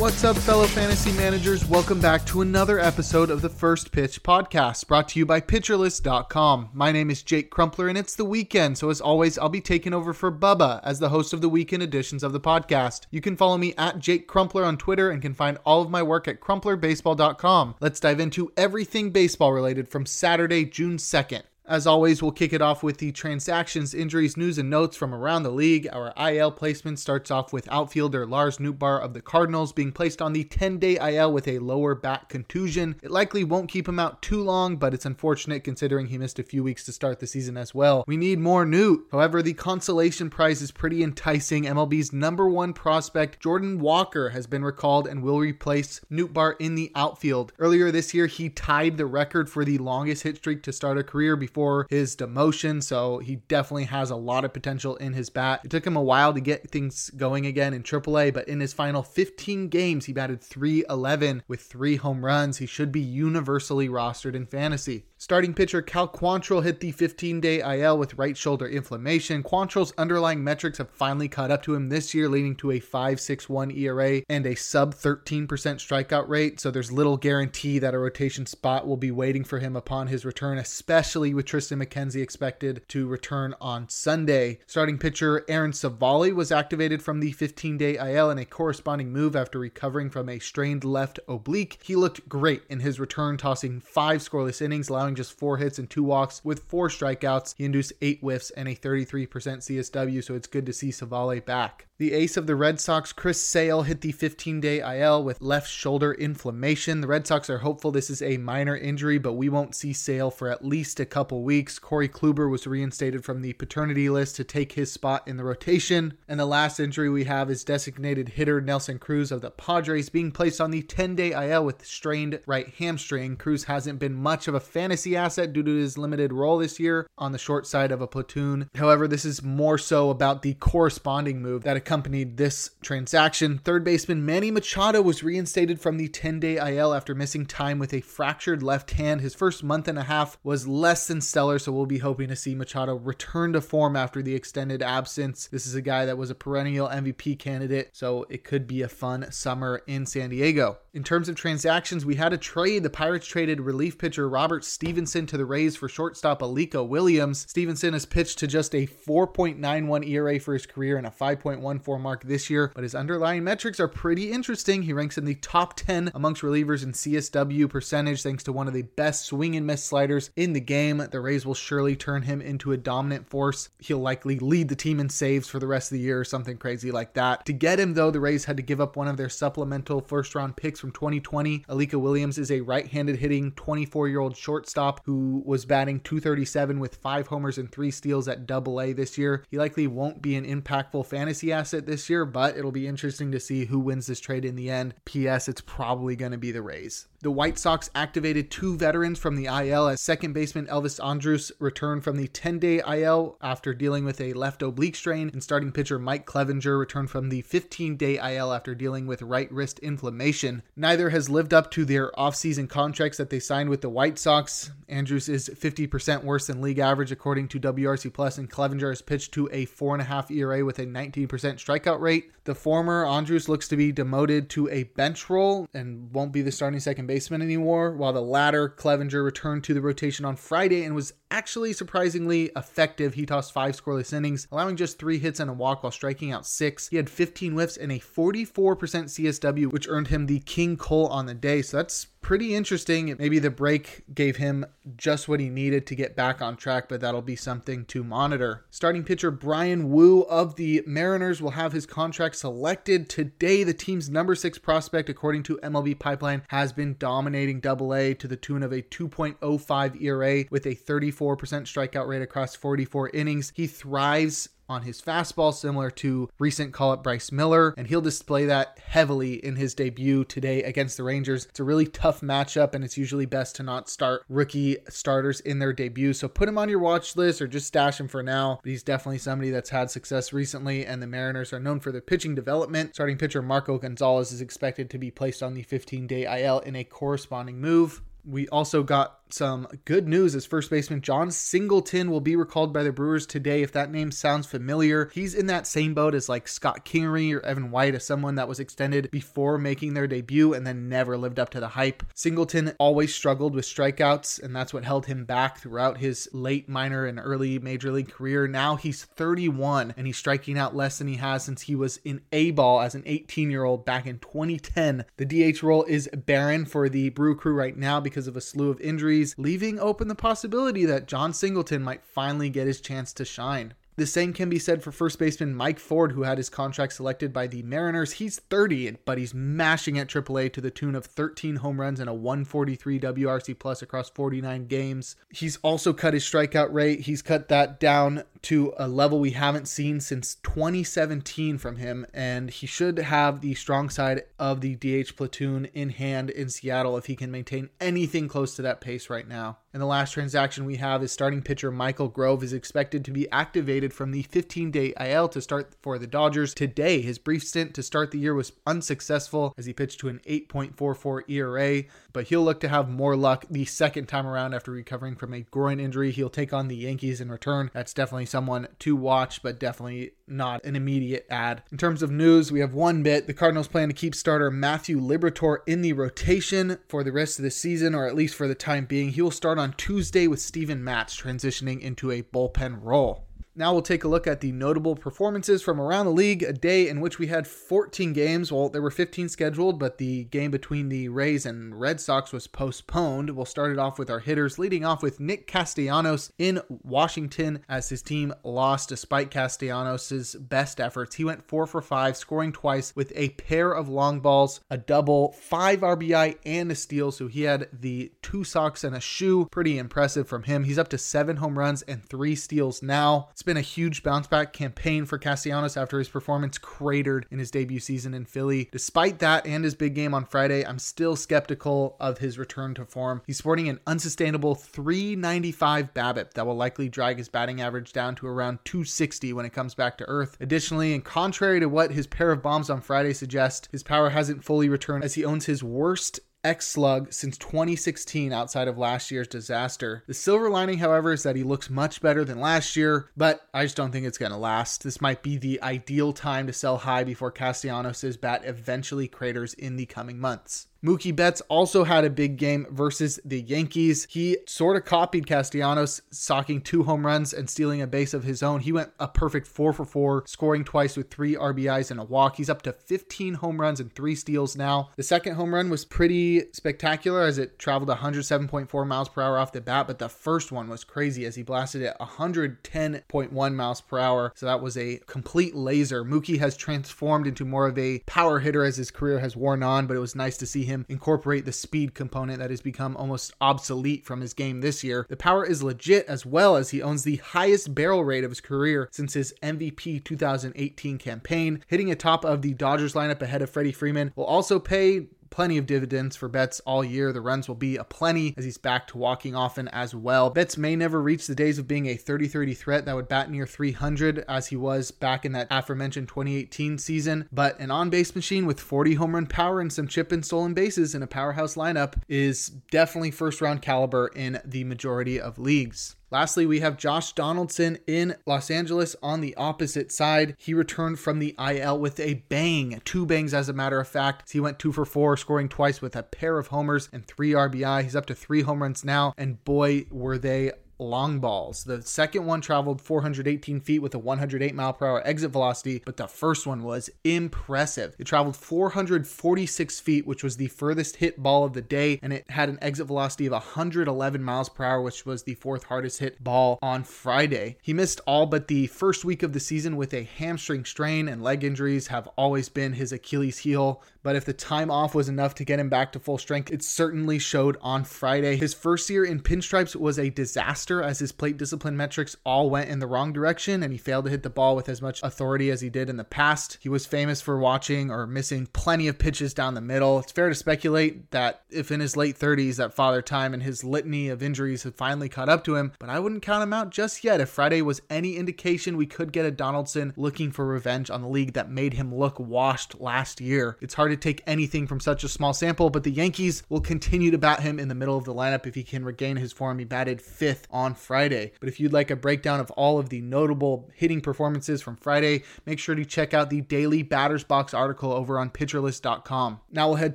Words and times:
What's 0.00 0.24
up, 0.24 0.38
fellow 0.38 0.66
fantasy 0.66 1.12
managers? 1.12 1.66
Welcome 1.66 2.00
back 2.00 2.24
to 2.24 2.40
another 2.40 2.78
episode 2.78 3.28
of 3.28 3.42
the 3.42 3.50
First 3.50 3.92
Pitch 3.92 4.22
Podcast, 4.22 4.86
brought 4.86 5.08
to 5.08 5.18
you 5.18 5.26
by 5.26 5.42
PitcherList.com. 5.42 6.70
My 6.72 6.90
name 6.90 7.10
is 7.10 7.22
Jake 7.22 7.50
Crumpler, 7.50 7.86
and 7.86 7.98
it's 7.98 8.16
the 8.16 8.24
weekend, 8.24 8.78
so 8.78 8.88
as 8.88 9.02
always, 9.02 9.36
I'll 9.36 9.50
be 9.50 9.60
taking 9.60 9.92
over 9.92 10.14
for 10.14 10.32
Bubba 10.32 10.80
as 10.84 11.00
the 11.00 11.10
host 11.10 11.34
of 11.34 11.42
the 11.42 11.50
weekend 11.50 11.82
editions 11.82 12.22
of 12.22 12.32
the 12.32 12.40
podcast. 12.40 13.02
You 13.10 13.20
can 13.20 13.36
follow 13.36 13.58
me 13.58 13.74
at 13.76 13.98
Jake 13.98 14.26
Crumpler 14.26 14.64
on 14.64 14.78
Twitter 14.78 15.10
and 15.10 15.20
can 15.20 15.34
find 15.34 15.58
all 15.66 15.82
of 15.82 15.90
my 15.90 16.02
work 16.02 16.26
at 16.26 16.40
CrumplerBaseball.com. 16.40 17.74
Let's 17.78 18.00
dive 18.00 18.20
into 18.20 18.50
everything 18.56 19.10
baseball 19.10 19.52
related 19.52 19.86
from 19.86 20.06
Saturday, 20.06 20.64
June 20.64 20.96
2nd. 20.96 21.42
As 21.70 21.86
always, 21.86 22.20
we'll 22.20 22.32
kick 22.32 22.52
it 22.52 22.60
off 22.60 22.82
with 22.82 22.98
the 22.98 23.12
transactions, 23.12 23.94
injuries, 23.94 24.36
news, 24.36 24.58
and 24.58 24.68
notes 24.68 24.96
from 24.96 25.14
around 25.14 25.44
the 25.44 25.52
league. 25.52 25.88
Our 25.92 26.12
IL 26.18 26.50
placement 26.50 26.98
starts 26.98 27.30
off 27.30 27.52
with 27.52 27.70
outfielder 27.70 28.26
Lars 28.26 28.58
Nootbaar 28.58 29.00
of 29.00 29.14
the 29.14 29.20
Cardinals 29.20 29.72
being 29.72 29.92
placed 29.92 30.20
on 30.20 30.32
the 30.32 30.42
10 30.42 30.78
day 30.78 30.96
IL 30.96 31.32
with 31.32 31.46
a 31.46 31.60
lower 31.60 31.94
back 31.94 32.28
contusion. 32.28 32.96
It 33.04 33.12
likely 33.12 33.44
won't 33.44 33.70
keep 33.70 33.86
him 33.86 34.00
out 34.00 34.20
too 34.20 34.42
long, 34.42 34.78
but 34.78 34.92
it's 34.92 35.06
unfortunate 35.06 35.62
considering 35.62 36.08
he 36.08 36.18
missed 36.18 36.40
a 36.40 36.42
few 36.42 36.64
weeks 36.64 36.84
to 36.86 36.92
start 36.92 37.20
the 37.20 37.28
season 37.28 37.56
as 37.56 37.72
well. 37.72 38.02
We 38.04 38.16
need 38.16 38.40
more 38.40 38.66
Newt. 38.66 39.06
However, 39.12 39.40
the 39.40 39.54
consolation 39.54 40.28
prize 40.28 40.62
is 40.62 40.72
pretty 40.72 41.04
enticing. 41.04 41.66
MLB's 41.66 42.12
number 42.12 42.48
one 42.48 42.72
prospect, 42.72 43.38
Jordan 43.38 43.78
Walker, 43.78 44.30
has 44.30 44.48
been 44.48 44.64
recalled 44.64 45.06
and 45.06 45.22
will 45.22 45.38
replace 45.38 46.00
Nootbaar 46.10 46.56
in 46.58 46.74
the 46.74 46.90
outfield. 46.96 47.52
Earlier 47.60 47.92
this 47.92 48.12
year, 48.12 48.26
he 48.26 48.48
tied 48.48 48.96
the 48.96 49.06
record 49.06 49.48
for 49.48 49.64
the 49.64 49.78
longest 49.78 50.24
hit 50.24 50.38
streak 50.38 50.64
to 50.64 50.72
start 50.72 50.98
a 50.98 51.04
career 51.04 51.36
before 51.36 51.59
before 51.60 51.86
his 51.90 52.16
demotion, 52.16 52.82
so 52.82 53.18
he 53.18 53.36
definitely 53.36 53.84
has 53.84 54.08
a 54.08 54.16
lot 54.16 54.46
of 54.46 54.52
potential 54.54 54.96
in 54.96 55.12
his 55.12 55.28
bat. 55.28 55.60
It 55.62 55.70
took 55.70 55.86
him 55.86 55.94
a 55.94 56.02
while 56.02 56.32
to 56.32 56.40
get 56.40 56.70
things 56.70 57.10
going 57.10 57.44
again 57.44 57.74
in 57.74 57.82
AAA, 57.82 58.32
but 58.32 58.48
in 58.48 58.60
his 58.60 58.72
final 58.72 59.02
15 59.02 59.68
games, 59.68 60.06
he 60.06 60.14
batted 60.14 60.40
311 60.40 61.42
with 61.48 61.60
three 61.60 61.96
home 61.96 62.24
runs. 62.24 62.56
He 62.56 62.66
should 62.66 62.90
be 62.90 63.00
universally 63.00 63.90
rostered 63.90 64.34
in 64.34 64.46
fantasy. 64.46 65.04
Starting 65.22 65.52
pitcher 65.52 65.82
Cal 65.82 66.08
Quantrill 66.08 66.62
hit 66.62 66.80
the 66.80 66.92
15 66.92 67.42
day 67.42 67.60
IL 67.60 67.98
with 67.98 68.14
right 68.14 68.34
shoulder 68.34 68.66
inflammation. 68.66 69.42
Quantrill's 69.42 69.92
underlying 69.98 70.42
metrics 70.42 70.78
have 70.78 70.88
finally 70.88 71.28
caught 71.28 71.50
up 71.50 71.62
to 71.64 71.74
him 71.74 71.90
this 71.90 72.14
year, 72.14 72.26
leading 72.26 72.56
to 72.56 72.70
a 72.70 72.80
5.61 72.80 73.76
ERA 73.76 74.22
and 74.30 74.46
a 74.46 74.54
sub 74.54 74.94
13% 74.94 75.46
strikeout 75.46 76.26
rate. 76.26 76.58
So 76.58 76.70
there's 76.70 76.90
little 76.90 77.18
guarantee 77.18 77.78
that 77.80 77.92
a 77.92 77.98
rotation 77.98 78.46
spot 78.46 78.86
will 78.86 78.96
be 78.96 79.10
waiting 79.10 79.44
for 79.44 79.58
him 79.58 79.76
upon 79.76 80.06
his 80.06 80.24
return, 80.24 80.56
especially 80.56 81.34
with 81.34 81.44
Triston 81.50 81.84
McKenzie 81.84 82.22
expected 82.22 82.82
to 82.86 83.08
return 83.08 83.56
on 83.60 83.88
Sunday. 83.88 84.60
Starting 84.68 84.98
pitcher 84.98 85.44
Aaron 85.48 85.72
Civale 85.72 86.32
was 86.32 86.52
activated 86.52 87.02
from 87.02 87.18
the 87.18 87.32
15 87.32 87.76
day 87.76 87.96
IL 87.96 88.30
in 88.30 88.38
a 88.38 88.44
corresponding 88.44 89.12
move 89.12 89.34
after 89.34 89.58
recovering 89.58 90.10
from 90.10 90.28
a 90.28 90.38
strained 90.38 90.84
left 90.84 91.18
oblique. 91.26 91.80
He 91.82 91.96
looked 91.96 92.28
great 92.28 92.62
in 92.70 92.78
his 92.78 93.00
return, 93.00 93.36
tossing 93.36 93.80
five 93.80 94.20
scoreless 94.20 94.62
innings, 94.62 94.88
allowing 94.90 95.16
just 95.16 95.36
four 95.36 95.56
hits 95.56 95.80
and 95.80 95.90
two 95.90 96.04
walks 96.04 96.40
with 96.44 96.62
four 96.68 96.88
strikeouts. 96.88 97.56
He 97.58 97.64
induced 97.64 97.94
eight 98.00 98.20
whiffs 98.20 98.50
and 98.50 98.68
a 98.68 98.76
33% 98.76 99.26
CSW, 99.26 100.22
so 100.22 100.34
it's 100.34 100.46
good 100.46 100.66
to 100.66 100.72
see 100.72 100.92
Civale 100.92 101.44
back. 101.44 101.88
The 102.00 102.14
ace 102.14 102.38
of 102.38 102.46
the 102.46 102.56
Red 102.56 102.80
Sox, 102.80 103.12
Chris 103.12 103.38
Sale, 103.44 103.82
hit 103.82 104.00
the 104.00 104.12
15 104.12 104.58
day 104.58 104.78
IL 104.78 105.22
with 105.22 105.42
left 105.42 105.68
shoulder 105.70 106.14
inflammation. 106.14 107.02
The 107.02 107.06
Red 107.06 107.26
Sox 107.26 107.50
are 107.50 107.58
hopeful 107.58 107.90
this 107.90 108.08
is 108.08 108.22
a 108.22 108.38
minor 108.38 108.74
injury, 108.74 109.18
but 109.18 109.34
we 109.34 109.50
won't 109.50 109.74
see 109.74 109.92
Sale 109.92 110.30
for 110.30 110.48
at 110.48 110.64
least 110.64 110.98
a 110.98 111.04
couple 111.04 111.29
weeks. 111.38 111.78
Corey 111.78 112.08
Kluber 112.08 112.50
was 112.50 112.66
reinstated 112.66 113.24
from 113.24 113.42
the 113.42 113.52
paternity 113.54 114.08
list 114.08 114.36
to 114.36 114.44
take 114.44 114.72
his 114.72 114.92
spot 114.92 115.26
in 115.26 115.36
the 115.36 115.44
rotation. 115.44 116.14
And 116.28 116.38
the 116.38 116.46
last 116.46 116.80
injury 116.80 117.08
we 117.08 117.24
have 117.24 117.50
is 117.50 117.64
designated 117.64 118.30
hitter 118.30 118.60
Nelson 118.60 118.98
Cruz 118.98 119.30
of 119.30 119.40
the 119.40 119.50
Padres 119.50 120.08
being 120.08 120.32
placed 120.32 120.60
on 120.60 120.70
the 120.70 120.82
10 120.82 121.14
day 121.14 121.32
IL 121.32 121.64
with 121.64 121.84
strained 121.84 122.40
right 122.46 122.68
hamstring. 122.78 123.36
Cruz 123.36 123.64
hasn't 123.64 123.98
been 123.98 124.14
much 124.14 124.48
of 124.48 124.54
a 124.54 124.60
fantasy 124.60 125.16
asset 125.16 125.52
due 125.52 125.62
to 125.62 125.74
his 125.74 125.98
limited 125.98 126.32
role 126.32 126.58
this 126.58 126.80
year 126.80 127.08
on 127.18 127.32
the 127.32 127.38
short 127.38 127.66
side 127.66 127.92
of 127.92 128.00
a 128.00 128.06
platoon. 128.06 128.68
However, 128.74 129.06
this 129.06 129.24
is 129.24 129.42
more 129.42 129.78
so 129.78 130.10
about 130.10 130.42
the 130.42 130.54
corresponding 130.54 131.42
move 131.42 131.62
that 131.64 131.76
accompanied 131.76 132.36
this 132.36 132.70
transaction. 132.82 133.58
Third 133.58 133.84
baseman 133.84 134.24
Manny 134.24 134.50
Machado 134.50 135.02
was 135.02 135.22
reinstated 135.22 135.80
from 135.80 135.96
the 135.96 136.08
10 136.08 136.40
day 136.40 136.56
IL 136.56 136.94
after 136.94 137.14
missing 137.14 137.46
time 137.46 137.78
with 137.78 137.92
a 137.92 138.00
fractured 138.00 138.62
left 138.62 138.92
hand. 138.92 139.20
His 139.20 139.34
first 139.34 139.62
month 139.62 139.88
and 139.88 139.98
a 139.98 140.04
half 140.04 140.38
was 140.42 140.66
less 140.66 141.06
than 141.06 141.19
stellar, 141.20 141.58
so 141.58 141.72
we'll 141.72 141.86
be 141.86 141.98
hoping 141.98 142.28
to 142.28 142.36
see 142.36 142.54
Machado 142.54 142.96
return 142.96 143.52
to 143.52 143.60
form 143.60 143.96
after 143.96 144.22
the 144.22 144.34
extended 144.34 144.82
absence. 144.82 145.46
This 145.48 145.66
is 145.66 145.74
a 145.74 145.82
guy 145.82 146.04
that 146.06 146.18
was 146.18 146.30
a 146.30 146.34
perennial 146.34 146.88
MVP 146.88 147.38
candidate, 147.38 147.90
so 147.92 148.26
it 148.28 148.44
could 148.44 148.66
be 148.66 148.82
a 148.82 148.88
fun 148.88 149.30
summer 149.32 149.82
in 149.86 150.06
San 150.06 150.30
Diego. 150.30 150.78
In 150.92 151.04
terms 151.04 151.28
of 151.28 151.36
transactions, 151.36 152.04
we 152.04 152.16
had 152.16 152.32
a 152.32 152.38
trade. 152.38 152.82
The 152.82 152.90
Pirates 152.90 153.26
traded 153.26 153.60
relief 153.60 153.96
pitcher 153.96 154.28
Robert 154.28 154.64
Stephenson 154.64 155.24
to 155.26 155.36
the 155.36 155.44
Rays 155.44 155.76
for 155.76 155.88
shortstop 155.88 156.40
Alika 156.40 156.86
Williams. 156.86 157.46
Stephenson 157.48 157.92
has 157.92 158.06
pitched 158.06 158.38
to 158.38 158.48
just 158.48 158.74
a 158.74 158.88
4.91 158.88 160.08
ERA 160.08 160.40
for 160.40 160.52
his 160.52 160.66
career 160.66 160.96
and 160.96 161.06
a 161.06 161.10
5.14 161.10 162.00
mark 162.00 162.24
this 162.24 162.50
year, 162.50 162.72
but 162.74 162.82
his 162.82 162.96
underlying 162.96 163.44
metrics 163.44 163.78
are 163.78 163.86
pretty 163.86 164.32
interesting. 164.32 164.82
He 164.82 164.92
ranks 164.92 165.16
in 165.16 165.24
the 165.24 165.36
top 165.36 165.74
10 165.74 166.10
amongst 166.12 166.42
relievers 166.42 166.82
in 166.82 166.92
CSW 166.92 167.70
percentage 167.70 168.22
thanks 168.22 168.42
to 168.44 168.52
one 168.52 168.66
of 168.66 168.74
the 168.74 168.82
best 168.82 169.26
swing 169.26 169.54
and 169.54 169.66
miss 169.66 169.84
sliders 169.84 170.30
in 170.34 170.54
the 170.54 170.60
game. 170.60 171.06
The 171.10 171.20
Rays 171.20 171.46
will 171.46 171.54
surely 171.54 171.96
turn 171.96 172.22
him 172.22 172.40
into 172.40 172.72
a 172.72 172.76
dominant 172.76 173.28
force. 173.28 173.70
He'll 173.78 173.98
likely 173.98 174.38
lead 174.38 174.68
the 174.68 174.76
team 174.76 175.00
in 175.00 175.08
saves 175.08 175.48
for 175.48 175.58
the 175.58 175.66
rest 175.66 175.90
of 175.90 175.96
the 175.96 176.04
year 176.04 176.20
or 176.20 176.24
something 176.24 176.56
crazy 176.58 176.90
like 176.90 177.14
that. 177.14 177.46
To 177.46 177.52
get 177.52 177.80
him, 177.80 177.94
though, 177.94 178.10
the 178.10 178.20
Rays 178.20 178.44
had 178.44 178.56
to 178.58 178.62
give 178.62 178.80
up 178.80 178.96
one 178.96 179.08
of 179.08 179.16
their 179.16 179.28
supplemental 179.28 180.00
first 180.00 180.34
round 180.34 180.56
picks 180.56 180.80
from 180.80 180.92
2020. 180.92 181.60
Alika 181.68 182.00
Williams 182.00 182.38
is 182.38 182.50
a 182.50 182.60
right 182.60 182.86
handed 182.86 183.16
hitting 183.16 183.52
24 183.52 184.08
year 184.08 184.20
old 184.20 184.36
shortstop 184.36 185.00
who 185.04 185.42
was 185.44 185.64
batting 185.64 186.00
237 186.00 186.78
with 186.78 186.96
five 186.96 187.28
homers 187.28 187.58
and 187.58 187.72
three 187.72 187.90
steals 187.90 188.28
at 188.28 188.46
double 188.46 188.80
A 188.80 188.92
this 188.92 189.18
year. 189.18 189.44
He 189.50 189.58
likely 189.58 189.86
won't 189.86 190.22
be 190.22 190.36
an 190.36 190.44
impactful 190.44 191.06
fantasy 191.06 191.52
asset 191.52 191.80
asset 191.80 191.86
this 191.86 192.10
year, 192.10 192.24
but 192.24 192.56
it'll 192.56 192.72
be 192.72 192.86
interesting 192.86 193.32
to 193.32 193.40
see 193.40 193.66
who 193.66 193.78
wins 193.78 194.06
this 194.06 194.20
trade 194.20 194.44
in 194.44 194.56
the 194.56 194.70
end. 194.70 194.94
P.S. 195.04 195.48
It's 195.48 195.60
probably 195.60 196.16
going 196.16 196.32
to 196.32 196.38
be 196.38 196.52
the 196.52 196.62
Rays. 196.62 197.06
The 197.22 197.30
White 197.30 197.58
Sox 197.58 197.90
activated 197.94 198.50
two 198.50 198.78
veterans 198.78 199.18
from 199.18 199.36
the 199.36 199.44
IL 199.44 199.88
as 199.88 200.00
second 200.00 200.32
baseman 200.32 200.64
Elvis 200.68 200.98
Andrus 201.06 201.52
returned 201.58 202.02
from 202.02 202.16
the 202.16 202.28
10 202.28 202.58
day 202.58 202.80
IL 202.80 203.36
after 203.42 203.74
dealing 203.74 204.06
with 204.06 204.22
a 204.22 204.32
left 204.32 204.62
oblique 204.62 204.96
strain, 204.96 205.28
and 205.30 205.42
starting 205.42 205.70
pitcher 205.70 205.98
Mike 205.98 206.24
Clevinger 206.24 206.78
returned 206.78 207.10
from 207.10 207.28
the 207.28 207.42
15 207.42 207.98
day 207.98 208.16
IL 208.16 208.54
after 208.54 208.74
dealing 208.74 209.06
with 209.06 209.20
right 209.20 209.52
wrist 209.52 209.78
inflammation. 209.80 210.62
Neither 210.76 211.10
has 211.10 211.28
lived 211.28 211.52
up 211.52 211.70
to 211.72 211.84
their 211.84 212.10
offseason 212.12 212.70
contracts 212.70 213.18
that 213.18 213.28
they 213.28 213.38
signed 213.38 213.68
with 213.68 213.82
the 213.82 213.90
White 213.90 214.18
Sox. 214.18 214.70
Andrus 214.88 215.28
is 215.28 215.50
50% 215.50 216.24
worse 216.24 216.46
than 216.46 216.62
league 216.62 216.78
average 216.78 217.12
according 217.12 217.48
to 217.48 217.60
WRC 217.60 218.14
Plus, 218.14 218.38
and 218.38 218.50
Clevinger 218.50 218.88
has 218.88 219.02
pitched 219.02 219.32
to 219.32 219.46
a 219.52 219.66
4.5 219.66 220.30
ERA 220.30 220.64
with 220.64 220.78
a 220.78 220.86
19% 220.86 221.28
strikeout 221.28 222.00
rate. 222.00 222.30
The 222.44 222.54
former 222.54 223.06
Andrus 223.06 223.48
looks 223.48 223.68
to 223.68 223.76
be 223.76 223.92
demoted 223.92 224.48
to 224.50 224.70
a 224.70 224.84
bench 224.84 225.28
role 225.28 225.68
and 225.74 226.10
won't 226.14 226.32
be 226.32 226.40
the 226.40 226.50
starting 226.50 226.80
second 226.80 227.09
baseman 227.10 227.42
anymore, 227.42 227.90
while 227.90 228.12
the 228.12 228.22
latter, 228.22 228.68
Clevinger, 228.68 229.24
returned 229.24 229.64
to 229.64 229.74
the 229.74 229.80
rotation 229.80 230.24
on 230.24 230.36
Friday 230.36 230.84
and 230.84 230.94
was 230.94 231.12
actually 231.30 231.72
surprisingly 231.72 232.50
effective. 232.56 233.14
He 233.14 233.26
tossed 233.26 233.52
five 233.52 233.80
scoreless 233.80 234.12
innings, 234.12 234.48
allowing 234.50 234.76
just 234.76 234.98
three 234.98 235.18
hits 235.18 235.40
and 235.40 235.50
a 235.50 235.54
walk 235.54 235.82
while 235.82 235.92
striking 235.92 236.32
out 236.32 236.46
six. 236.46 236.88
He 236.88 236.96
had 236.96 237.08
15 237.08 237.52
whiffs 237.52 237.76
and 237.76 237.92
a 237.92 237.98
44% 237.98 238.54
CSW, 238.54 239.72
which 239.72 239.88
earned 239.88 240.08
him 240.08 240.26
the 240.26 240.40
King 240.40 240.76
Cole 240.76 241.06
on 241.08 241.26
the 241.26 241.34
day. 241.34 241.62
So 241.62 241.78
that's 241.78 242.06
pretty 242.22 242.54
interesting. 242.54 243.14
Maybe 243.18 243.38
the 243.38 243.50
break 243.50 244.02
gave 244.14 244.36
him 244.36 244.66
just 244.96 245.28
what 245.28 245.40
he 245.40 245.48
needed 245.48 245.86
to 245.86 245.94
get 245.94 246.16
back 246.16 246.42
on 246.42 246.56
track, 246.56 246.88
but 246.88 247.00
that'll 247.00 247.22
be 247.22 247.36
something 247.36 247.84
to 247.86 248.04
monitor. 248.04 248.66
Starting 248.70 249.04
pitcher 249.04 249.30
Brian 249.30 249.90
Woo 249.90 250.22
of 250.22 250.56
the 250.56 250.82
Mariners 250.86 251.40
will 251.40 251.52
have 251.52 251.72
his 251.72 251.86
contract 251.86 252.36
selected 252.36 253.08
today. 253.08 253.64
The 253.64 253.72
team's 253.74 254.10
number 254.10 254.34
six 254.34 254.58
prospect, 254.58 255.08
according 255.08 255.44
to 255.44 255.58
MLB 255.62 255.98
Pipeline, 255.98 256.42
has 256.48 256.72
been 256.72 256.96
dominating 256.98 257.60
Double 257.60 257.94
A 257.94 258.14
to 258.14 258.28
the 258.28 258.36
tune 258.36 258.62
of 258.62 258.72
a 258.72 258.82
2.05 258.82 260.02
ERA 260.02 260.44
with 260.50 260.66
a 260.66 260.74
34% 260.74 261.19
strikeout 261.20 262.06
rate 262.06 262.22
across 262.22 262.54
44 262.54 263.10
innings. 263.10 263.52
He 263.54 263.66
thrives 263.66 264.48
on 264.70 264.82
his 264.82 265.02
fastball, 265.02 265.52
similar 265.52 265.90
to 265.90 266.30
recent 266.38 266.72
call 266.72 266.92
up 266.92 267.02
Bryce 267.02 267.32
Miller, 267.32 267.74
and 267.76 267.88
he'll 267.88 268.00
display 268.00 268.46
that 268.46 268.78
heavily 268.78 269.44
in 269.44 269.56
his 269.56 269.74
debut 269.74 270.24
today 270.24 270.62
against 270.62 270.96
the 270.96 271.02
Rangers. 271.02 271.46
It's 271.46 271.58
a 271.58 271.64
really 271.64 271.86
tough 271.86 272.20
matchup, 272.20 272.74
and 272.74 272.84
it's 272.84 272.96
usually 272.96 273.26
best 273.26 273.56
to 273.56 273.64
not 273.64 273.88
start 273.88 274.22
rookie 274.28 274.76
starters 274.88 275.40
in 275.40 275.58
their 275.58 275.72
debut. 275.72 276.12
So 276.12 276.28
put 276.28 276.48
him 276.48 276.56
on 276.56 276.68
your 276.68 276.78
watch 276.78 277.16
list 277.16 277.42
or 277.42 277.48
just 277.48 277.66
stash 277.66 277.98
him 277.98 278.06
for 278.06 278.22
now. 278.22 278.60
But 278.62 278.70
he's 278.70 278.84
definitely 278.84 279.18
somebody 279.18 279.50
that's 279.50 279.70
had 279.70 279.90
success 279.90 280.32
recently, 280.32 280.86
and 280.86 281.02
the 281.02 281.08
Mariners 281.08 281.52
are 281.52 281.60
known 281.60 281.80
for 281.80 281.90
their 281.90 282.00
pitching 282.00 282.36
development. 282.36 282.94
Starting 282.94 283.18
pitcher 283.18 283.42
Marco 283.42 283.76
Gonzalez 283.76 284.30
is 284.30 284.40
expected 284.40 284.88
to 284.90 284.98
be 284.98 285.10
placed 285.10 285.42
on 285.42 285.54
the 285.54 285.62
15 285.64 286.06
day 286.06 286.42
IL 286.42 286.60
in 286.60 286.76
a 286.76 286.84
corresponding 286.84 287.60
move. 287.60 288.02
We 288.24 288.46
also 288.48 288.82
got 288.82 289.19
some 289.32 289.68
good 289.84 290.08
news 290.08 290.34
as 290.34 290.46
first 290.46 290.70
baseman 290.70 291.00
Jon 291.00 291.30
Singleton 291.30 292.10
will 292.10 292.20
be 292.20 292.36
recalled 292.36 292.72
by 292.72 292.82
the 292.82 292.92
Brewers 292.92 293.26
today. 293.26 293.62
If 293.62 293.72
that 293.72 293.90
name 293.90 294.10
sounds 294.10 294.46
familiar, 294.46 295.10
he's 295.12 295.34
in 295.34 295.46
that 295.46 295.66
same 295.66 295.94
boat 295.94 296.14
as 296.14 296.28
like 296.28 296.48
Scott 296.48 296.84
Kingery 296.84 297.34
or 297.34 297.40
Evan 297.44 297.70
White, 297.70 297.94
as 297.94 298.04
someone 298.04 298.34
that 298.36 298.48
was 298.48 298.60
extended 298.60 299.10
before 299.10 299.58
making 299.58 299.94
their 299.94 300.06
debut 300.06 300.54
and 300.54 300.66
then 300.66 300.88
never 300.88 301.16
lived 301.16 301.38
up 301.38 301.50
to 301.50 301.60
the 301.60 301.68
hype. 301.68 302.02
Singleton 302.14 302.74
always 302.78 303.14
struggled 303.14 303.54
with 303.54 303.64
strikeouts, 303.64 304.42
and 304.42 304.54
that's 304.54 304.74
what 304.74 304.84
held 304.84 305.06
him 305.06 305.24
back 305.24 305.58
throughout 305.58 305.98
his 305.98 306.28
late 306.32 306.68
minor 306.68 307.06
and 307.06 307.20
early 307.22 307.58
major 307.58 307.92
league 307.92 308.10
career. 308.10 308.48
Now 308.48 308.76
he's 308.76 309.04
31 309.04 309.94
and 309.96 310.06
he's 310.06 310.16
striking 310.16 310.58
out 310.58 310.74
less 310.74 310.98
than 310.98 311.08
he 311.08 311.16
has 311.16 311.44
since 311.44 311.62
he 311.62 311.74
was 311.74 311.98
in 311.98 312.22
A 312.32 312.50
ball 312.50 312.80
as 312.80 312.94
an 312.94 313.02
18 313.06 313.50
year 313.50 313.64
old 313.64 313.84
back 313.84 314.06
in 314.06 314.18
2010. 314.18 315.04
The 315.16 315.52
DH 315.52 315.62
role 315.62 315.84
is 315.84 316.08
barren 316.14 316.64
for 316.64 316.88
the 316.88 317.10
Brew 317.10 317.36
Crew 317.36 317.54
right 317.54 317.76
now 317.76 318.00
because 318.00 318.26
of 318.26 318.36
a 318.36 318.40
slew 318.40 318.70
of 318.70 318.80
injuries 318.80 319.19
leaving 319.38 319.78
open 319.78 320.08
the 320.08 320.14
possibility 320.14 320.84
that 320.84 321.06
Jon 321.06 321.32
Singleton 321.32 321.82
might 321.82 322.04
finally 322.04 322.50
get 322.50 322.66
his 322.66 322.80
chance 322.80 323.12
to 323.14 323.24
shine. 323.24 323.74
The 323.96 324.06
same 324.06 324.32
can 324.32 324.48
be 324.48 324.58
said 324.58 324.82
for 324.82 324.92
first 324.92 325.18
baseman 325.18 325.54
Mike 325.54 325.78
Ford, 325.78 326.12
who 326.12 326.22
had 326.22 326.38
his 326.38 326.48
contract 326.48 326.94
selected 326.94 327.32
by 327.32 327.46
the 327.46 327.62
Mariners. 327.62 328.12
He's 328.12 328.38
30, 328.38 328.98
but 329.04 329.18
he's 329.18 329.34
mashing 329.34 329.98
at 329.98 330.08
AAA 330.08 330.52
to 330.54 330.60
the 330.60 330.70
tune 330.70 330.94
of 330.94 331.04
13 331.04 331.56
home 331.56 331.80
runs 331.80 332.00
and 332.00 332.08
a 332.08 332.14
143 332.14 332.98
WRC 333.00 333.58
plus 333.58 333.82
across 333.82 334.08
49 334.08 334.66
games. 334.66 335.16
He's 335.30 335.58
also 335.58 335.92
cut 335.92 336.14
his 336.14 336.24
strikeout 336.24 336.72
rate. 336.72 337.00
He's 337.00 337.20
cut 337.20 337.48
that 337.48 337.78
down 337.78 338.24
to 338.42 338.72
a 338.78 338.88
level 338.88 339.20
we 339.20 339.32
haven't 339.32 339.68
seen 339.68 340.00
since 340.00 340.36
2017 340.36 341.58
from 341.58 341.76
him, 341.76 342.06
and 342.14 342.50
he 342.50 342.66
should 342.66 342.98
have 342.98 343.40
the 343.40 343.54
strong 343.54 343.90
side 343.90 344.22
of 344.38 344.62
the 344.62 344.76
DH 344.76 345.16
platoon 345.16 345.66
in 345.74 345.90
hand 345.90 346.30
in 346.30 346.48
Seattle 346.48 346.96
if 346.96 347.06
he 347.06 347.16
can 347.16 347.30
maintain 347.30 347.68
anything 347.80 348.28
close 348.28 348.56
to 348.56 348.62
that 348.62 348.80
pace 348.80 349.10
right 349.10 349.28
now. 349.28 349.58
And 349.72 349.80
the 349.80 349.86
last 349.86 350.10
transaction 350.12 350.64
we 350.64 350.76
have 350.76 351.00
is 351.00 351.12
starting 351.12 351.42
pitcher 351.42 351.70
Michael 351.70 352.08
Grove 352.08 352.42
is 352.42 352.52
expected 352.52 353.04
to 353.04 353.12
be 353.12 353.30
activated 353.30 353.92
from 353.92 354.10
the 354.10 354.22
15 354.24 354.72
day 354.72 354.92
IL 354.98 355.28
to 355.28 355.40
start 355.40 355.76
for 355.80 355.96
the 355.96 356.08
Dodgers 356.08 356.54
today. 356.54 357.00
His 357.00 357.18
brief 357.18 357.44
stint 357.44 357.74
to 357.74 357.82
start 357.84 358.10
the 358.10 358.18
year 358.18 358.34
was 358.34 358.50
unsuccessful 358.66 359.54
as 359.56 359.66
he 359.66 359.72
pitched 359.72 360.00
to 360.00 360.08
an 360.08 360.20
8.44 360.26 361.30
ERA, 361.30 361.84
but 362.12 362.24
he'll 362.24 362.42
look 362.42 362.58
to 362.60 362.68
have 362.68 362.88
more 362.88 363.14
luck 363.14 363.44
the 363.48 363.64
second 363.64 364.06
time 364.06 364.26
around 364.26 364.54
after 364.54 364.72
recovering 364.72 365.14
from 365.14 365.32
a 365.32 365.42
groin 365.42 365.78
injury. 365.78 366.10
He'll 366.10 366.30
take 366.30 366.52
on 366.52 366.66
the 366.66 366.76
Yankees 366.76 367.20
in 367.20 367.30
return. 367.30 367.70
That's 367.72 367.94
definitely 367.94 368.26
someone 368.26 368.66
to 368.80 368.96
watch, 368.96 369.40
but 369.40 369.60
definitely 369.60 370.14
not 370.30 370.64
an 370.64 370.76
immediate 370.76 371.26
ad. 371.30 371.62
In 371.72 371.78
terms 371.78 372.02
of 372.02 372.10
news, 372.10 372.52
we 372.52 372.60
have 372.60 372.74
one 372.74 373.02
bit. 373.02 373.26
The 373.26 373.34
Cardinals 373.34 373.68
plan 373.68 373.88
to 373.88 373.94
keep 373.94 374.14
starter 374.14 374.50
Matthew 374.50 375.00
Liberatore 375.00 375.58
in 375.66 375.82
the 375.82 375.92
rotation 375.92 376.78
for 376.88 377.02
the 377.02 377.12
rest 377.12 377.38
of 377.38 377.42
the 377.42 377.50
season, 377.50 377.94
or 377.94 378.06
at 378.06 378.14
least 378.14 378.34
for 378.34 378.48
the 378.48 378.54
time 378.54 378.84
being. 378.84 379.10
He 379.10 379.22
will 379.22 379.30
start 379.30 379.58
on 379.58 379.72
Tuesday 379.74 380.26
with 380.26 380.40
Steven 380.40 380.82
Matz 380.84 381.20
transitioning 381.20 381.80
into 381.80 382.10
a 382.10 382.22
bullpen 382.22 382.78
role. 382.82 383.26
Now 383.60 383.74
we'll 383.74 383.82
take 383.82 384.04
a 384.04 384.08
look 384.08 384.26
at 384.26 384.40
the 384.40 384.52
notable 384.52 384.96
performances 384.96 385.60
from 385.60 385.78
around 385.78 386.06
the 386.06 386.12
league, 386.12 386.42
a 386.42 386.50
day 386.50 386.88
in 386.88 386.98
which 387.02 387.18
we 387.18 387.26
had 387.26 387.46
14 387.46 388.14
games. 388.14 388.50
Well, 388.50 388.70
there 388.70 388.80
were 388.80 388.90
15 388.90 389.28
scheduled, 389.28 389.78
but 389.78 389.98
the 389.98 390.24
game 390.24 390.50
between 390.50 390.88
the 390.88 391.10
Rays 391.10 391.44
and 391.44 391.78
Red 391.78 392.00
Sox 392.00 392.32
was 392.32 392.46
postponed. 392.46 393.28
We'll 393.28 393.44
start 393.44 393.70
it 393.70 393.78
off 393.78 393.98
with 393.98 394.08
our 394.08 394.20
hitters, 394.20 394.58
leading 394.58 394.86
off 394.86 395.02
with 395.02 395.20
Nick 395.20 395.46
Castellanos 395.46 396.32
in 396.38 396.62
Washington 396.70 397.62
as 397.68 397.90
his 397.90 398.00
team 398.00 398.32
lost 398.44 398.88
despite 398.88 399.30
Castellanos' 399.30 400.36
best 400.36 400.80
efforts. 400.80 401.16
He 401.16 401.24
went 401.24 401.44
4 401.44 401.66
for 401.66 401.82
5, 401.82 402.16
scoring 402.16 402.52
twice 402.52 402.96
with 402.96 403.12
a 403.14 403.28
pair 403.28 403.72
of 403.72 403.90
long 403.90 404.20
balls, 404.20 404.62
a 404.70 404.78
double, 404.78 405.32
five 405.32 405.80
RBI, 405.80 406.38
and 406.46 406.72
a 406.72 406.74
steal. 406.74 407.12
So 407.12 407.26
he 407.26 407.42
had 407.42 407.68
the 407.74 408.10
two 408.22 408.42
socks 408.42 408.84
and 408.84 408.96
a 408.96 409.00
shoe. 409.00 409.48
Pretty 409.50 409.76
impressive 409.76 410.26
from 410.26 410.44
him. 410.44 410.64
He's 410.64 410.78
up 410.78 410.88
to 410.88 410.96
7 410.96 411.36
home 411.36 411.58
runs 411.58 411.82
and 411.82 412.02
3 412.02 412.34
steals 412.34 412.82
now. 412.82 413.28
Been 413.50 413.56
a 413.56 413.60
huge 413.60 414.04
bounce 414.04 414.28
back 414.28 414.52
campaign 414.52 415.04
for 415.04 415.18
Castellanos 415.18 415.76
after 415.76 415.98
his 415.98 416.08
performance 416.08 416.56
cratered 416.56 417.26
in 417.32 417.40
his 417.40 417.50
debut 417.50 417.80
season 417.80 418.14
in 418.14 418.24
Philly. 418.24 418.68
Despite 418.70 419.18
that 419.18 419.44
and 419.44 419.64
his 419.64 419.74
big 419.74 419.96
game 419.96 420.14
on 420.14 420.24
Friday, 420.24 420.64
I'm 420.64 420.78
still 420.78 421.16
skeptical 421.16 421.96
of 421.98 422.18
his 422.18 422.38
return 422.38 422.74
to 422.74 422.84
form. 422.84 423.22
He's 423.26 423.38
sporting 423.38 423.68
an 423.68 423.80
unsustainable 423.88 424.54
395 424.54 425.92
BABIP 425.92 426.34
that 426.34 426.46
will 426.46 426.54
likely 426.54 426.88
drag 426.88 427.18
his 427.18 427.28
batting 427.28 427.60
average 427.60 427.92
down 427.92 428.14
to 428.14 428.28
around 428.28 428.60
260 428.64 429.32
when 429.32 429.44
it 429.44 429.52
comes 429.52 429.74
back 429.74 429.98
to 429.98 430.08
earth. 430.08 430.36
Additionally, 430.38 430.94
and 430.94 431.04
contrary 431.04 431.58
to 431.58 431.68
what 431.68 431.90
his 431.90 432.06
pair 432.06 432.30
of 432.30 432.44
bombs 432.44 432.70
on 432.70 432.80
Friday 432.80 433.12
suggest, 433.12 433.68
his 433.72 433.82
power 433.82 434.10
hasn't 434.10 434.44
fully 434.44 434.68
returned 434.68 435.02
as 435.02 435.14
he 435.14 435.24
owns 435.24 435.46
his 435.46 435.64
worst 435.64 436.20
X 436.42 436.66
Slug 436.66 437.12
since 437.12 437.36
2016 437.36 438.32
outside 438.32 438.68
of 438.68 438.78
last 438.78 439.10
year's 439.10 439.28
disaster. 439.28 440.02
The 440.06 440.14
silver 440.14 440.48
lining, 440.48 440.78
however, 440.78 441.12
is 441.12 441.22
that 441.22 441.36
he 441.36 441.42
looks 441.42 441.68
much 441.68 442.00
better 442.00 442.24
than 442.24 442.40
last 442.40 442.76
year, 442.76 443.10
but 443.16 443.48
I 443.52 443.64
just 443.64 443.76
don't 443.76 443.92
think 443.92 444.06
it's 444.06 444.18
going 444.18 444.32
to 444.32 444.38
last. 444.38 444.82
This 444.82 445.00
might 445.00 445.22
be 445.22 445.36
the 445.36 445.62
ideal 445.62 446.12
time 446.12 446.46
to 446.46 446.52
sell 446.52 446.78
high 446.78 447.04
before 447.04 447.30
Castellanos' 447.30 448.16
bat 448.16 448.42
eventually 448.44 449.08
craters 449.08 449.52
in 449.54 449.76
the 449.76 449.86
coming 449.86 450.18
months. 450.18 450.68
Mookie 450.82 451.14
Betts 451.14 451.42
also 451.50 451.84
had 451.84 452.06
a 452.06 452.10
big 452.10 452.38
game 452.38 452.66
versus 452.70 453.20
the 453.22 453.42
Yankees. 453.42 454.06
He 454.08 454.38
sort 454.46 454.78
of 454.78 454.86
copied 454.86 455.26
Castellanos, 455.26 456.00
socking 456.10 456.62
two 456.62 456.84
home 456.84 457.04
runs 457.04 457.34
and 457.34 457.50
stealing 457.50 457.82
a 457.82 457.86
base 457.86 458.14
of 458.14 458.24
his 458.24 458.42
own. 458.42 458.60
He 458.60 458.72
went 458.72 458.90
a 458.98 459.06
perfect 459.06 459.46
four 459.46 459.74
for 459.74 459.84
four, 459.84 460.24
scoring 460.26 460.64
twice 460.64 460.96
with 460.96 461.10
three 461.10 461.34
RBIs 461.34 461.90
and 461.90 462.00
a 462.00 462.04
walk. 462.04 462.36
He's 462.36 462.48
up 462.48 462.62
to 462.62 462.72
15 462.72 463.34
home 463.34 463.60
runs 463.60 463.78
and 463.78 463.94
three 463.94 464.14
steals 464.14 464.56
now. 464.56 464.88
The 464.96 465.02
second 465.02 465.34
home 465.34 465.52
run 465.52 465.68
was 465.68 465.84
pretty 465.84 466.44
spectacular 466.54 467.24
as 467.24 467.36
it 467.36 467.58
traveled 467.58 467.90
107.4 467.90 468.86
miles 468.86 469.10
per 469.10 469.20
hour 469.20 469.38
off 469.38 469.52
the 469.52 469.60
bat, 469.60 469.86
but 469.86 469.98
the 469.98 470.08
first 470.08 470.50
one 470.50 470.70
was 470.70 470.82
crazy 470.82 471.26
as 471.26 471.34
he 471.34 471.42
blasted 471.42 471.82
it 471.82 471.94
110.1 472.00 473.54
miles 473.54 473.80
per 473.82 473.98
hour. 473.98 474.32
So 474.34 474.46
that 474.46 474.62
was 474.62 474.78
a 474.78 474.96
complete 475.06 475.54
laser. 475.54 476.04
Mookie 476.04 476.38
has 476.38 476.56
transformed 476.56 477.26
into 477.26 477.44
more 477.44 477.66
of 477.66 477.76
a 477.76 477.98
power 478.06 478.38
hitter 478.38 478.64
as 478.64 478.78
his 478.78 478.90
career 478.90 479.18
has 479.18 479.36
worn 479.36 479.62
on, 479.62 479.86
but 479.86 479.94
it 479.94 480.00
was 480.00 480.14
nice 480.14 480.38
to 480.38 480.46
see 480.46 480.64
him 480.64 480.69
incorporate 480.70 481.44
the 481.44 481.52
speed 481.52 481.94
component 481.94 482.38
that 482.38 482.50
has 482.50 482.60
become 482.60 482.96
almost 482.96 483.32
obsolete 483.40 484.04
from 484.04 484.20
his 484.20 484.34
game 484.34 484.60
this 484.60 484.82
year. 484.84 485.06
The 485.08 485.16
power 485.16 485.44
is 485.44 485.62
legit 485.62 486.06
as 486.06 486.24
well 486.24 486.56
as 486.56 486.70
he 486.70 486.82
owns 486.82 487.04
the 487.04 487.16
highest 487.16 487.74
barrel 487.74 488.04
rate 488.04 488.24
of 488.24 488.30
his 488.30 488.40
career 488.40 488.88
since 488.92 489.14
his 489.14 489.34
MVP 489.42 490.04
2018 490.04 490.98
campaign, 490.98 491.64
hitting 491.66 491.90
atop 491.90 492.24
of 492.24 492.42
the 492.42 492.54
Dodgers 492.54 492.94
lineup 492.94 493.22
ahead 493.22 493.42
of 493.42 493.50
Freddie 493.50 493.72
Freeman 493.72 494.12
will 494.16 494.24
also 494.24 494.58
pay 494.58 495.06
plenty 495.30 495.56
of 495.56 495.66
dividends 495.66 496.16
for 496.16 496.28
Betts 496.28 496.60
all 496.66 496.84
year. 496.84 497.12
The 497.12 497.20
runs 497.20 497.48
will 497.48 497.54
be 497.54 497.76
a 497.76 497.84
plenty 497.84 498.34
as 498.36 498.44
he's 498.44 498.58
back 498.58 498.86
to 498.88 498.98
walking 498.98 499.34
often 499.34 499.68
as 499.68 499.94
well. 499.94 500.30
Betts 500.30 500.56
may 500.56 500.76
never 500.76 501.00
reach 501.00 501.26
the 501.26 501.34
days 501.34 501.58
of 501.58 501.68
being 501.68 501.86
a 501.86 501.96
30 501.96 502.28
30 502.28 502.54
threat 502.54 502.84
that 502.84 502.94
would 502.94 503.08
bat 503.08 503.30
near 503.30 503.46
300 503.46 504.24
as 504.28 504.48
he 504.48 504.56
was 504.56 504.90
back 504.90 505.24
in 505.24 505.32
that 505.32 505.48
aforementioned 505.50 506.08
2018 506.08 506.78
season, 506.78 507.28
but 507.32 507.58
an 507.60 507.70
on 507.70 507.90
base 507.90 508.14
machine 508.14 508.46
with 508.46 508.60
40 508.60 508.94
home 508.94 509.14
run 509.14 509.26
power 509.26 509.60
and 509.60 509.72
some 509.72 509.88
chip 509.88 510.12
and 510.12 510.24
stolen 510.24 510.54
bases 510.54 510.94
in 510.94 511.02
a 511.02 511.06
powerhouse 511.06 511.54
lineup 511.54 511.94
is 512.08 512.48
definitely 512.70 513.10
first 513.10 513.40
round 513.40 513.62
caliber 513.62 514.08
in 514.08 514.40
the 514.44 514.64
majority 514.64 515.20
of 515.20 515.38
leagues. 515.38 515.96
Lastly, 516.10 516.44
we 516.44 516.60
have 516.60 516.76
Josh 516.76 517.12
Donaldson 517.12 517.78
in 517.86 518.16
Los 518.26 518.50
Angeles 518.50 518.96
on 519.00 519.20
the 519.20 519.34
opposite 519.36 519.92
side. 519.92 520.34
He 520.38 520.54
returned 520.54 520.98
from 520.98 521.20
the 521.20 521.36
IL 521.38 521.78
with 521.78 522.00
a 522.00 522.24
bang, 522.28 522.80
two 522.84 523.06
bangs 523.06 523.32
as 523.32 523.48
a 523.48 523.52
matter 523.52 523.78
of 523.78 523.86
fact. 523.86 524.32
He 524.32 524.40
went 524.40 524.58
two 524.58 524.72
for 524.72 524.84
four, 524.84 525.16
scoring 525.16 525.48
twice 525.48 525.80
with 525.80 525.94
a 525.94 526.02
pair 526.02 526.38
of 526.38 526.48
homers 526.48 526.88
and 526.92 527.06
three 527.06 527.30
RBI. 527.30 527.84
He's 527.84 527.94
up 527.94 528.06
to 528.06 528.14
three 528.14 528.42
home 528.42 528.62
runs 528.62 528.84
now, 528.84 529.14
and 529.16 529.44
boy, 529.44 529.86
were 529.90 530.18
they 530.18 530.50
long 530.80 531.20
balls. 531.20 531.64
The 531.64 531.82
second 531.82 532.26
one 532.26 532.40
traveled 532.40 532.80
418 532.80 533.60
feet 533.60 533.78
with 533.80 533.94
a 533.94 533.98
108 533.98 534.54
mile 534.54 534.72
per 534.72 534.86
hour 534.86 535.06
exit 535.06 535.30
velocity, 535.30 535.82
but 535.84 535.96
the 535.96 536.08
first 536.08 536.46
one 536.46 536.62
was 536.62 536.90
impressive. 537.04 537.94
It 537.98 538.06
traveled 538.06 538.36
446 538.36 539.80
feet, 539.80 540.06
which 540.06 540.24
was 540.24 540.36
the 540.36 540.48
furthest 540.48 540.96
hit 540.96 541.22
ball 541.22 541.44
of 541.44 541.52
the 541.52 541.62
day, 541.62 541.98
and 542.02 542.12
it 542.12 542.28
had 542.30 542.48
an 542.48 542.58
exit 542.62 542.86
velocity 542.86 543.26
of 543.26 543.32
111 543.32 544.22
miles 544.22 544.48
per 544.48 544.64
hour, 544.64 544.80
which 544.80 545.04
was 545.04 545.22
the 545.22 545.34
fourth 545.34 545.64
hardest 545.64 546.00
hit 546.00 546.22
ball 546.22 546.58
on 546.62 546.82
Friday. 546.82 547.58
He 547.62 547.74
missed 547.74 548.00
all 548.06 548.26
but 548.26 548.48
the 548.48 548.66
first 548.68 549.04
week 549.04 549.22
of 549.22 549.32
the 549.32 549.40
season 549.40 549.76
with 549.76 549.92
a 549.92 550.04
hamstring 550.04 550.64
strain, 550.64 551.08
and 551.08 551.22
leg 551.22 551.44
injuries 551.44 551.88
have 551.88 552.08
always 552.16 552.48
been 552.48 552.72
his 552.72 552.92
Achilles 552.92 553.38
heel. 553.38 553.82
But 554.02 554.16
if 554.16 554.24
the 554.24 554.32
time 554.32 554.70
off 554.70 554.94
was 554.94 555.08
enough 555.08 555.34
to 555.36 555.44
get 555.44 555.60
him 555.60 555.68
back 555.68 555.92
to 555.92 555.98
full 555.98 556.16
strength, 556.16 556.50
it 556.50 556.62
certainly 556.62 557.18
showed 557.18 557.58
on 557.60 557.84
Friday. 557.84 558.36
His 558.36 558.54
first 558.54 558.88
year 558.88 559.04
in 559.04 559.20
pinstripes 559.20 559.76
was 559.76 559.98
a 559.98 560.08
disaster 560.08 560.69
as 560.78 561.00
his 561.00 561.10
plate 561.10 561.36
discipline 561.36 561.76
metrics 561.76 562.16
all 562.24 562.48
went 562.48 562.70
in 562.70 562.78
the 562.78 562.86
wrong 562.86 563.12
direction 563.12 563.62
and 563.62 563.72
he 563.72 563.78
failed 563.78 564.04
to 564.04 564.10
hit 564.10 564.22
the 564.22 564.30
ball 564.30 564.54
with 564.54 564.68
as 564.68 564.80
much 564.80 565.02
authority 565.02 565.50
as 565.50 565.60
he 565.60 565.68
did 565.68 565.90
in 565.90 565.96
the 565.96 566.04
past. 566.04 566.58
He 566.60 566.68
was 566.68 566.86
famous 566.86 567.20
for 567.20 567.38
watching 567.38 567.90
or 567.90 568.06
missing 568.06 568.46
plenty 568.52 568.86
of 568.86 568.98
pitches 568.98 569.34
down 569.34 569.54
the 569.54 569.60
middle. 569.60 569.98
It's 569.98 570.12
fair 570.12 570.28
to 570.28 570.34
speculate 570.34 571.10
that 571.10 571.42
if 571.50 571.72
in 571.72 571.80
his 571.80 571.96
late 571.96 572.16
30s 572.16 572.56
that 572.56 572.74
father 572.74 573.02
time 573.02 573.34
and 573.34 573.42
his 573.42 573.64
litany 573.64 574.08
of 574.08 574.22
injuries 574.22 574.62
had 574.62 574.76
finally 574.76 575.08
caught 575.08 575.28
up 575.28 575.42
to 575.44 575.56
him, 575.56 575.72
but 575.80 575.88
I 575.88 575.98
wouldn't 575.98 576.22
count 576.22 576.44
him 576.44 576.52
out 576.52 576.70
just 576.70 577.02
yet. 577.02 577.20
If 577.20 577.30
Friday 577.30 577.62
was 577.62 577.82
any 577.90 578.16
indication 578.16 578.76
we 578.76 578.86
could 578.86 579.12
get 579.12 579.26
a 579.26 579.30
Donaldson 579.30 579.92
looking 579.96 580.30
for 580.30 580.46
revenge 580.46 580.90
on 580.90 581.02
the 581.02 581.08
league 581.08 581.32
that 581.32 581.50
made 581.50 581.74
him 581.74 581.94
look 581.94 582.20
washed 582.20 582.80
last 582.80 583.20
year. 583.20 583.56
It's 583.60 583.74
hard 583.74 583.90
to 583.90 583.96
take 583.96 584.22
anything 584.26 584.66
from 584.66 584.78
such 584.78 585.02
a 585.02 585.08
small 585.08 585.32
sample, 585.32 585.70
but 585.70 585.82
the 585.82 585.90
Yankees 585.90 586.42
will 586.48 586.60
continue 586.60 587.10
to 587.10 587.18
bat 587.18 587.40
him 587.40 587.58
in 587.58 587.68
the 587.68 587.74
middle 587.74 587.96
of 587.96 588.04
the 588.04 588.14
lineup 588.14 588.46
if 588.46 588.54
he 588.54 588.62
can 588.62 588.84
regain 588.84 589.16
his 589.16 589.32
form. 589.32 589.58
He 589.58 589.64
batted 589.64 590.02
fifth 590.02 590.46
on 590.50 590.59
Friday. 590.74 591.32
But 591.40 591.48
if 591.48 591.58
you'd 591.58 591.72
like 591.72 591.90
a 591.90 591.96
breakdown 591.96 592.40
of 592.40 592.50
all 592.52 592.78
of 592.78 592.88
the 592.88 593.00
notable 593.00 593.70
hitting 593.74 594.00
performances 594.00 594.62
from 594.62 594.76
Friday, 594.76 595.24
make 595.46 595.58
sure 595.58 595.74
to 595.74 595.84
check 595.84 596.14
out 596.14 596.30
the 596.30 596.42
daily 596.42 596.82
batters 596.82 597.24
box 597.24 597.54
article 597.54 597.92
over 597.92 598.18
on 598.18 598.30
pitcherlist.com. 598.30 599.40
Now 599.50 599.68
we'll 599.68 599.76
head 599.76 599.94